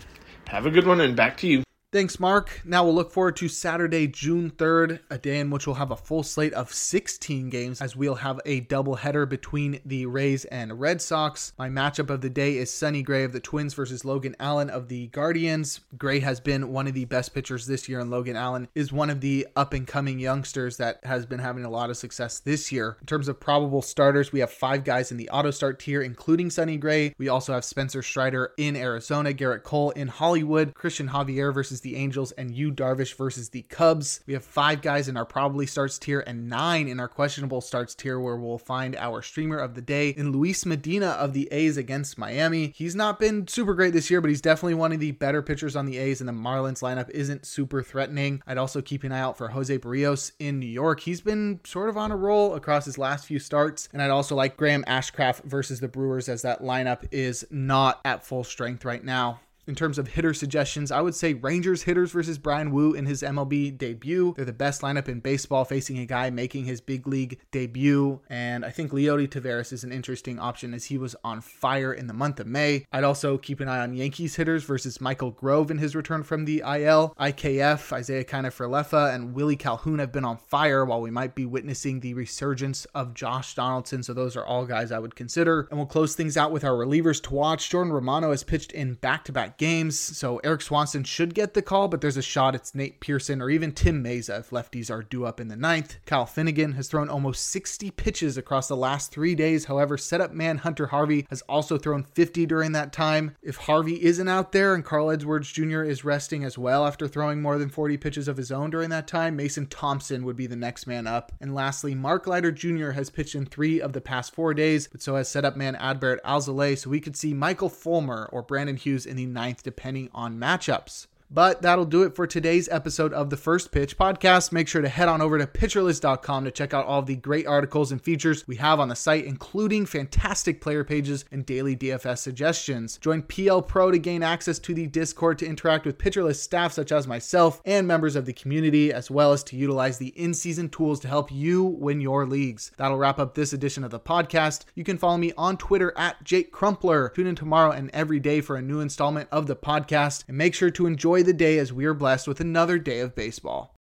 Have 0.47 0.65
a 0.65 0.71
good 0.71 0.87
one, 0.87 1.01
and 1.01 1.15
back 1.15 1.37
to 1.37 1.47
you. 1.47 1.63
Thanks, 1.91 2.19
Mark. 2.19 2.61
Now 2.65 2.83
we'll 2.83 2.93
look 2.93 3.11
forward 3.11 3.35
to 3.37 3.47
Saturday, 3.47 4.05
June 4.05 4.51
3rd, 4.51 4.99
a 5.09 5.17
day 5.17 5.39
in 5.39 5.49
which 5.49 5.65
we'll 5.65 5.77
have 5.77 5.89
a 5.89 5.95
full 5.95 6.21
slate 6.21 6.53
of 6.53 6.71
16 6.71 7.49
games 7.49 7.81
as 7.81 7.95
we'll 7.95 8.13
have 8.13 8.39
a 8.45 8.61
doubleheader 8.61 9.27
between 9.27 9.79
the 9.83 10.05
Rays 10.05 10.45
and 10.45 10.79
Red 10.79 11.01
Sox. 11.01 11.51
My 11.57 11.67
matchup 11.67 12.11
of 12.11 12.21
the 12.21 12.29
day 12.29 12.57
is 12.57 12.71
Sonny 12.71 13.01
Gray 13.01 13.23
of 13.23 13.33
the 13.33 13.39
Twins 13.39 13.73
versus 13.73 14.05
Logan 14.05 14.35
Allen 14.39 14.69
of 14.69 14.87
the 14.87 15.07
Guardians. 15.07 15.79
Gray 15.97 16.19
has 16.19 16.39
been 16.39 16.71
one 16.71 16.85
of 16.85 16.93
the 16.93 17.05
best 17.05 17.33
pitchers 17.33 17.65
this 17.65 17.89
year, 17.89 17.99
and 17.99 18.11
Logan 18.11 18.35
Allen 18.35 18.67
is 18.75 18.93
one 18.93 19.09
of 19.09 19.19
the 19.19 19.47
up 19.55 19.73
and 19.73 19.87
coming 19.87 20.19
youngsters 20.19 20.77
that 20.77 21.03
has 21.05 21.25
been 21.25 21.39
having 21.39 21.65
a 21.65 21.71
lot 21.71 21.89
of 21.89 21.97
success 21.97 22.39
this 22.39 22.71
year. 22.71 22.97
In 23.01 23.07
terms 23.07 23.27
of 23.27 23.39
probable 23.39 23.81
starters, 23.81 24.31
we 24.31 24.41
have 24.41 24.51
five 24.51 24.83
guys 24.83 25.09
in 25.09 25.17
the 25.17 25.31
auto 25.31 25.49
start 25.49 25.79
tier, 25.79 26.03
including 26.03 26.51
Sonny 26.51 26.77
Gray. 26.77 27.15
We 27.17 27.29
also 27.29 27.53
have 27.53 27.65
Spencer 27.65 28.03
Strider 28.03 28.51
in 28.59 28.75
Arizona, 28.75 29.33
Gerrit 29.33 29.63
Cole 29.63 29.89
in 29.89 30.07
Hollywood, 30.07 30.75
Cristian 30.75 31.09
Javier 31.09 31.51
versus 31.51 31.78
the 31.81 31.95
Angels, 31.95 32.31
and 32.33 32.51
Yu 32.51 32.71
Darvish 32.71 33.15
versus 33.15 33.49
the 33.49 33.63
Cubs. 33.63 34.21
We 34.25 34.33
have 34.33 34.43
five 34.43 34.81
guys 34.81 35.07
in 35.07 35.17
our 35.17 35.25
probably 35.25 35.65
starts 35.65 35.97
tier 35.97 36.21
and 36.21 36.49
nine 36.49 36.87
in 36.87 36.99
our 36.99 37.07
questionable 37.07 37.61
starts 37.61 37.95
tier, 37.95 38.19
where 38.19 38.35
we'll 38.35 38.57
find 38.57 38.95
our 38.95 39.21
streamer 39.21 39.57
of 39.57 39.75
the 39.75 39.81
day 39.81 40.09
in 40.09 40.31
Luis 40.31 40.65
Medina 40.65 41.07
of 41.07 41.33
the 41.33 41.47
A's 41.51 41.77
against 41.77 42.17
Miami. 42.17 42.73
He's 42.75 42.95
not 42.95 43.19
been 43.19 43.47
super 43.47 43.73
great 43.73 43.93
this 43.93 44.09
year, 44.09 44.21
but 44.21 44.29
he's 44.29 44.41
definitely 44.41 44.75
one 44.75 44.91
of 44.91 44.99
the 44.99 45.11
better 45.11 45.41
pitchers 45.41 45.75
on 45.75 45.85
the 45.85 45.97
A's, 45.97 46.21
and 46.21 46.27
the 46.27 46.33
Marlins 46.33 46.81
lineup 46.81 47.09
isn't 47.11 47.45
super 47.45 47.83
threatening. 47.83 48.41
I'd 48.47 48.57
also 48.57 48.81
keep 48.81 49.03
an 49.03 49.11
eye 49.11 49.19
out 49.19 49.37
for 49.37 49.49
Jose 49.49 49.77
Berrios 49.79 50.31
in 50.39 50.59
New 50.59 50.67
York. 50.67 51.01
He's 51.01 51.21
been 51.21 51.59
sort 51.65 51.89
of 51.89 51.97
on 51.97 52.11
a 52.11 52.15
roll 52.15 52.55
across 52.55 52.85
his 52.85 52.97
last 52.97 53.25
few 53.25 53.39
starts, 53.39 53.89
and 53.93 54.01
I'd 54.01 54.09
also 54.09 54.35
like 54.35 54.57
Graham 54.57 54.83
Ashcraft 54.85 55.43
versus 55.43 55.79
the 55.79 55.87
Brewers 55.87 56.29
as 56.29 56.41
that 56.43 56.61
lineup 56.61 57.07
is 57.11 57.45
not 57.49 57.99
at 58.05 58.25
full 58.25 58.43
strength 58.43 58.85
right 58.85 59.03
now 59.03 59.39
in 59.67 59.75
terms 59.75 59.99
of 59.99 60.07
hitter 60.07 60.33
suggestions, 60.33 60.91
I 60.91 61.01
would 61.01 61.13
say 61.13 61.35
Rangers 61.35 61.83
hitters 61.83 62.11
versus 62.11 62.37
Brian 62.39 62.71
Woo 62.71 62.93
in 62.93 63.05
his 63.05 63.21
MLB 63.21 63.77
debut. 63.77 64.33
They're 64.35 64.45
the 64.45 64.51
best 64.53 64.81
lineup 64.81 65.07
in 65.07 65.19
baseball 65.19 65.63
facing 65.63 65.99
a 65.99 66.05
guy 66.05 66.29
making 66.31 66.65
his 66.65 66.81
big 66.81 67.07
league 67.07 67.39
debut. 67.51 68.19
And 68.29 68.65
I 68.65 68.71
think 68.71 68.91
Leody 68.91 69.27
Taveras 69.27 69.71
is 69.71 69.83
an 69.83 69.91
interesting 69.91 70.39
option 70.39 70.73
as 70.73 70.85
he 70.85 70.97
was 70.97 71.15
on 71.23 71.41
fire 71.41 71.93
in 71.93 72.07
the 72.07 72.13
month 72.13 72.39
of 72.39 72.47
May. 72.47 72.87
I'd 72.91 73.03
also 73.03 73.37
keep 73.37 73.59
an 73.59 73.67
eye 73.67 73.79
on 73.79 73.93
Yankees 73.93 74.35
hitters 74.35 74.63
versus 74.63 74.99
Michael 74.99 75.31
Grove 75.31 75.69
in 75.69 75.77
his 75.77 75.95
return 75.95 76.23
from 76.23 76.45
the 76.45 76.63
IL. 76.65 77.13
IKF, 77.19 77.99
Isiah 77.99 78.23
Kiner-Falefa, 78.23 79.13
and 79.13 79.35
Willie 79.35 79.55
Calhoun 79.55 79.99
have 79.99 80.11
been 80.11 80.25
on 80.25 80.37
fire 80.37 80.83
while 80.83 81.01
we 81.01 81.11
might 81.11 81.35
be 81.35 81.45
witnessing 81.45 81.99
the 81.99 82.15
resurgence 82.15 82.85
of 82.95 83.13
Josh 83.13 83.53
Donaldson. 83.53 84.01
So 84.01 84.15
those 84.15 84.35
are 84.35 84.45
all 84.45 84.65
guys 84.65 84.91
I 84.91 84.97
would 84.97 85.15
consider. 85.15 85.67
And 85.69 85.77
we'll 85.77 85.85
close 85.85 86.15
things 86.15 86.37
out 86.37 86.51
with 86.51 86.63
our 86.63 86.73
relievers 86.73 87.21
to 87.23 87.33
watch. 87.35 87.69
Jordan 87.69 87.93
Romano 87.93 88.31
has 88.31 88.43
pitched 88.43 88.71
in 88.71 88.95
back 88.95 89.23
to 89.25 89.31
back 89.31 89.58
games, 89.59 89.99
so 89.99 90.37
Erik 90.37 90.63
Swanson 90.63 91.03
should 91.03 91.35
get 91.35 91.53
the 91.53 91.61
call, 91.61 91.87
but 91.87 92.01
there's 92.01 92.17
a 92.17 92.23
shot 92.23 92.55
it's 92.55 92.73
Nate 92.73 92.99
Pearson 92.99 93.41
or 93.41 93.51
even 93.51 93.71
Tim 93.71 94.03
Mayza 94.03 94.39
if 94.39 94.49
lefties 94.49 94.89
are 94.89 95.03
due 95.03 95.25
up 95.25 95.39
in 95.39 95.49
the 95.49 95.55
ninth. 95.55 95.97
Kyle 96.07 96.25
Finnegan 96.25 96.71
has 96.71 96.87
thrown 96.87 97.09
almost 97.09 97.45
60 97.47 97.91
pitches 97.91 98.37
across 98.37 98.67
the 98.67 98.75
last 98.75 99.11
three 99.11 99.35
days. 99.35 99.65
However, 99.65 99.97
setup 99.97 100.31
man 100.31 100.57
Hunter 100.57 100.87
Harvey 100.87 101.27
has 101.29 101.43
also 101.43 101.77
thrown 101.77 102.03
50 102.03 102.47
during 102.47 102.71
that 102.71 102.91
time. 102.91 103.35
If 103.43 103.57
Harvey 103.57 104.03
isn't 104.03 104.27
out 104.27 104.51
there 104.51 104.73
and 104.73 104.83
Carl 104.83 105.11
Edwards 105.11 105.51
Jr. 105.51 105.83
is 105.83 106.03
resting 106.03 106.43
as 106.43 106.57
well 106.57 106.87
after 106.87 107.07
throwing 107.07 107.41
more 107.41 107.59
than 107.59 107.69
40 107.69 107.97
pitches 107.97 108.27
of 108.27 108.37
his 108.37 108.51
own 108.51 108.69
during 108.69 108.89
that 108.89 109.07
time, 109.07 109.35
Mason 109.35 109.67
Thompson 109.67 110.23
would 110.23 110.37
be 110.37 110.47
the 110.47 110.55
next 110.55 110.87
man 110.87 111.05
up. 111.05 111.31
And 111.41 111.53
lastly, 111.53 111.93
Mark 111.93 112.25
Leiter 112.25 112.51
Jr. 112.51 112.91
has 112.91 113.09
pitched 113.09 113.35
in 113.35 113.45
three 113.45 113.81
of 113.81 113.93
the 113.93 114.01
past 114.01 114.33
four 114.33 114.53
days, 114.53 114.87
but 114.87 115.01
so 115.01 115.15
has 115.15 115.29
setup 115.29 115.57
man 115.57 115.75
Adbert 115.75 116.21
Alzolay, 116.23 116.77
so 116.77 116.89
we 116.89 117.01
could 117.01 117.17
see 117.17 117.33
Michael 117.33 117.69
Fulmer 117.69 118.29
or 118.31 118.41
Brandon 118.41 118.77
Hughes 118.77 119.05
in 119.05 119.17
the 119.17 119.25
ninth, 119.39 119.63
depending 119.63 120.09
on 120.13 120.37
matchups. 120.37 121.07
But 121.31 121.61
that'll 121.61 121.85
do 121.85 122.01
it 122.01 122.15
for 122.15 122.25
today's 122.25 122.67
episode 122.69 123.13
of 123.13 123.29
the 123.29 123.37
First 123.37 123.71
Pitch 123.71 123.99
podcast. 123.99 124.51
Make 124.51 124.67
sure 124.67 124.81
to 124.81 124.89
head 124.89 125.07
on 125.07 125.21
over 125.21 125.37
to 125.37 125.45
pitcherlist.com 125.45 126.43
to 126.43 126.49
check 126.49 126.73
out 126.73 126.87
all 126.87 126.99
of 126.99 127.05
the 127.05 127.17
great 127.17 127.45
articles 127.45 127.91
and 127.91 128.01
features 128.01 128.47
we 128.47 128.55
have 128.55 128.79
on 128.79 128.89
the 128.89 128.95
site, 128.95 129.25
including 129.25 129.85
fantastic 129.85 130.59
player 130.59 130.83
pages 130.83 131.25
and 131.31 131.45
daily 131.45 131.75
DFS 131.75 132.17
suggestions. 132.17 132.97
Join 132.97 133.21
PL 133.21 133.61
Pro 133.61 133.91
to 133.91 133.99
gain 133.99 134.23
access 134.23 134.57
to 134.57 134.73
the 134.73 134.87
Discord 134.87 135.37
to 135.37 135.45
interact 135.45 135.85
with 135.85 135.99
PitcherList 135.99 136.37
staff 136.37 136.73
such 136.73 136.91
as 136.91 137.07
myself 137.07 137.61
and 137.63 137.87
members 137.87 138.15
of 138.15 138.25
the 138.25 138.33
community, 138.33 138.91
as 138.91 139.11
well 139.11 139.31
as 139.31 139.43
to 139.43 139.55
utilize 139.55 139.99
the 139.99 140.07
in 140.19 140.33
season 140.33 140.67
tools 140.67 140.99
to 141.01 141.07
help 141.07 141.31
you 141.31 141.63
win 141.63 142.01
your 142.01 142.25
leagues. 142.25 142.71
That'll 142.77 142.97
wrap 142.97 143.19
up 143.19 143.35
this 143.35 143.53
edition 143.53 143.83
of 143.83 143.91
the 143.91 143.99
podcast. 143.99 144.65
You 144.73 144.83
can 144.83 144.97
follow 144.97 145.17
me 145.17 145.33
on 145.37 145.57
Twitter 145.57 145.93
at 145.95 146.23
Jake 146.23 146.51
Crumpler. 146.51 147.09
Tune 147.09 147.27
in 147.27 147.35
tomorrow 147.35 147.69
and 147.69 147.91
every 147.93 148.19
day 148.19 148.41
for 148.41 148.55
a 148.55 148.63
new 148.63 148.79
installment 148.79 149.29
of 149.31 149.45
the 149.45 149.55
podcast, 149.55 150.23
and 150.27 150.35
make 150.35 150.55
sure 150.55 150.71
to 150.71 150.87
enjoy 150.87 151.18
enjoy 151.19 151.25
the 151.25 151.37
day 151.37 151.59
as 151.59 151.73
we 151.73 151.85
are 151.85 151.93
blessed 151.93 152.27
with 152.27 152.39
another 152.39 152.77
day 152.79 152.99
of 153.01 153.13
baseball. 153.15 153.75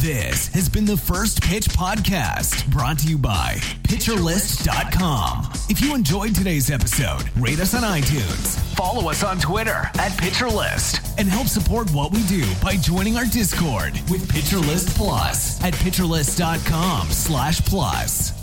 This 0.00 0.46
has 0.54 0.68
been 0.68 0.84
the 0.84 0.96
First 0.96 1.42
Pitch 1.42 1.66
Podcast, 1.70 2.70
brought 2.70 3.00
to 3.00 3.08
you 3.08 3.18
by 3.18 3.56
PitcherList.com. 3.88 5.50
If 5.68 5.80
you 5.80 5.96
enjoyed 5.96 6.36
today's 6.36 6.70
episode, 6.70 7.24
rate 7.36 7.58
us 7.58 7.74
on 7.74 7.82
iTunes, 7.82 8.60
follow 8.76 9.10
us 9.10 9.24
on 9.24 9.40
Twitter 9.40 9.90
at 9.98 10.12
PitcherList, 10.12 11.18
and 11.18 11.28
help 11.28 11.48
support 11.48 11.90
what 11.90 12.12
we 12.12 12.22
do 12.28 12.44
by 12.62 12.76
joining 12.76 13.16
our 13.16 13.26
Discord 13.26 13.94
with 14.08 14.30
PitcherList 14.30 14.96
Plus 14.96 15.60
at 15.64 15.74
PitcherList.com 15.74 17.08
slash 17.10 17.60
plus. 17.64 18.37